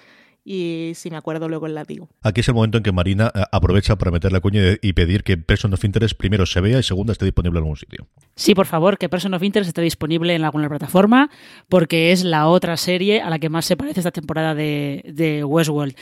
[0.45, 2.09] y si me acuerdo luego la digo.
[2.23, 5.23] Aquí es el momento en que Marina eh, aprovecha para meter la cuña y pedir
[5.23, 8.09] que Person of Interest primero se vea y segundo esté disponible en algún sitio.
[8.35, 11.31] Sí, por favor, que Person of Interest esté disponible en alguna plataforma
[11.69, 15.95] porque es la otra serie a la que más se parece esta temporada de, Westworld.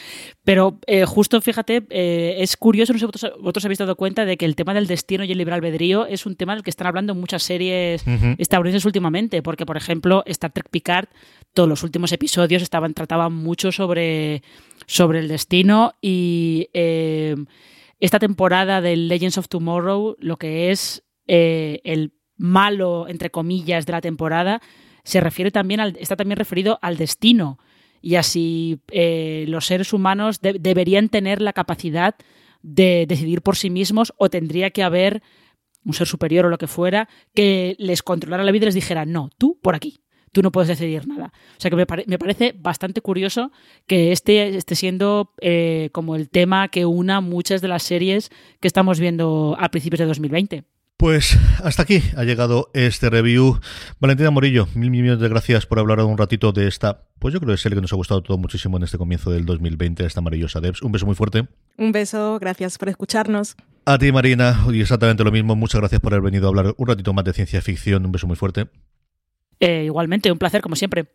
[0.45, 4.25] Pero eh, justo, fíjate, eh, es curioso, no sé si vosotros, vosotros, habéis dado cuenta
[4.25, 6.71] de que el tema del destino y el libre albedrío es un tema del que
[6.71, 8.05] están hablando muchas series
[8.39, 11.09] estadounidenses últimamente, porque, por ejemplo, Star Trek Picard
[11.53, 14.30] todos los últimos episodios estaban trataban mucho sobre,
[14.87, 17.37] sobre el destino y eh,
[18.01, 23.93] esta temporada de Legends of Tomorrow, lo que es eh, el malo, entre comillas, de
[23.93, 24.61] la temporada,
[25.05, 27.59] se refiere también al, está también referido al destino.
[28.03, 32.15] Y así eh, los seres humanos deberían tener la capacidad
[32.63, 35.23] de decidir por sí mismos o tendría que haber
[35.85, 39.05] un ser superior o lo que fuera que les controlara la vida y les dijera,
[39.05, 40.01] no, tú por aquí
[40.33, 41.33] tú no puedes decidir nada.
[41.57, 43.53] O sea que me, parece bastante curioso
[43.87, 48.69] que este esté siendo eh, como el tema que una muchas de las series que
[48.69, 50.65] estamos viendo a principios de 2020.
[51.01, 53.59] Pues hasta aquí ha llegado este review.
[54.01, 57.49] Valentina Morillo, mil millones de gracias por hablar un ratito de esta, pues yo creo
[57.49, 60.21] que es el que nos ha gustado todo muchísimo en este comienzo del 2020, esta
[60.21, 60.83] maravillosa Devs.
[60.83, 61.49] Un beso muy fuerte.
[61.79, 63.57] Un beso, gracias por escucharnos.
[63.87, 65.57] A ti, Marina, y exactamente lo mismo.
[65.57, 68.05] Muchas gracias por haber venido a hablar un ratito más de ciencia ficción.
[68.05, 68.69] Un beso muy fuerte.
[69.61, 71.07] Eh, igualmente, un placer como siempre.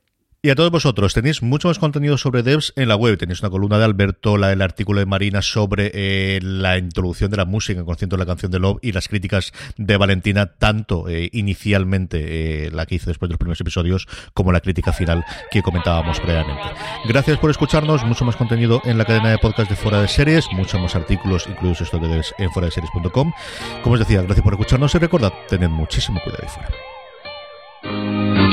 [0.45, 3.17] Y a todos vosotros, tenéis mucho más contenido sobre devs en la web.
[3.17, 7.37] Tenéis una columna de Alberto, la, el artículo de Marina sobre eh, la introducción de
[7.37, 11.09] la música en concierto de la canción de Love y las críticas de Valentina, tanto
[11.09, 15.63] eh, inicialmente la que hizo después de los primeros episodios, como la crítica final que
[15.63, 16.61] comentábamos previamente.
[17.05, 20.45] Gracias por escucharnos, mucho más contenido en la cadena de podcast de Fuera de Series,
[20.51, 23.33] muchos más artículos, incluidos estos de devs en fuera de series.com.
[23.81, 26.94] Como os decía, gracias por escucharnos y recordad, tened muchísimo cuidado y fuera.
[27.85, 28.44] Thank you.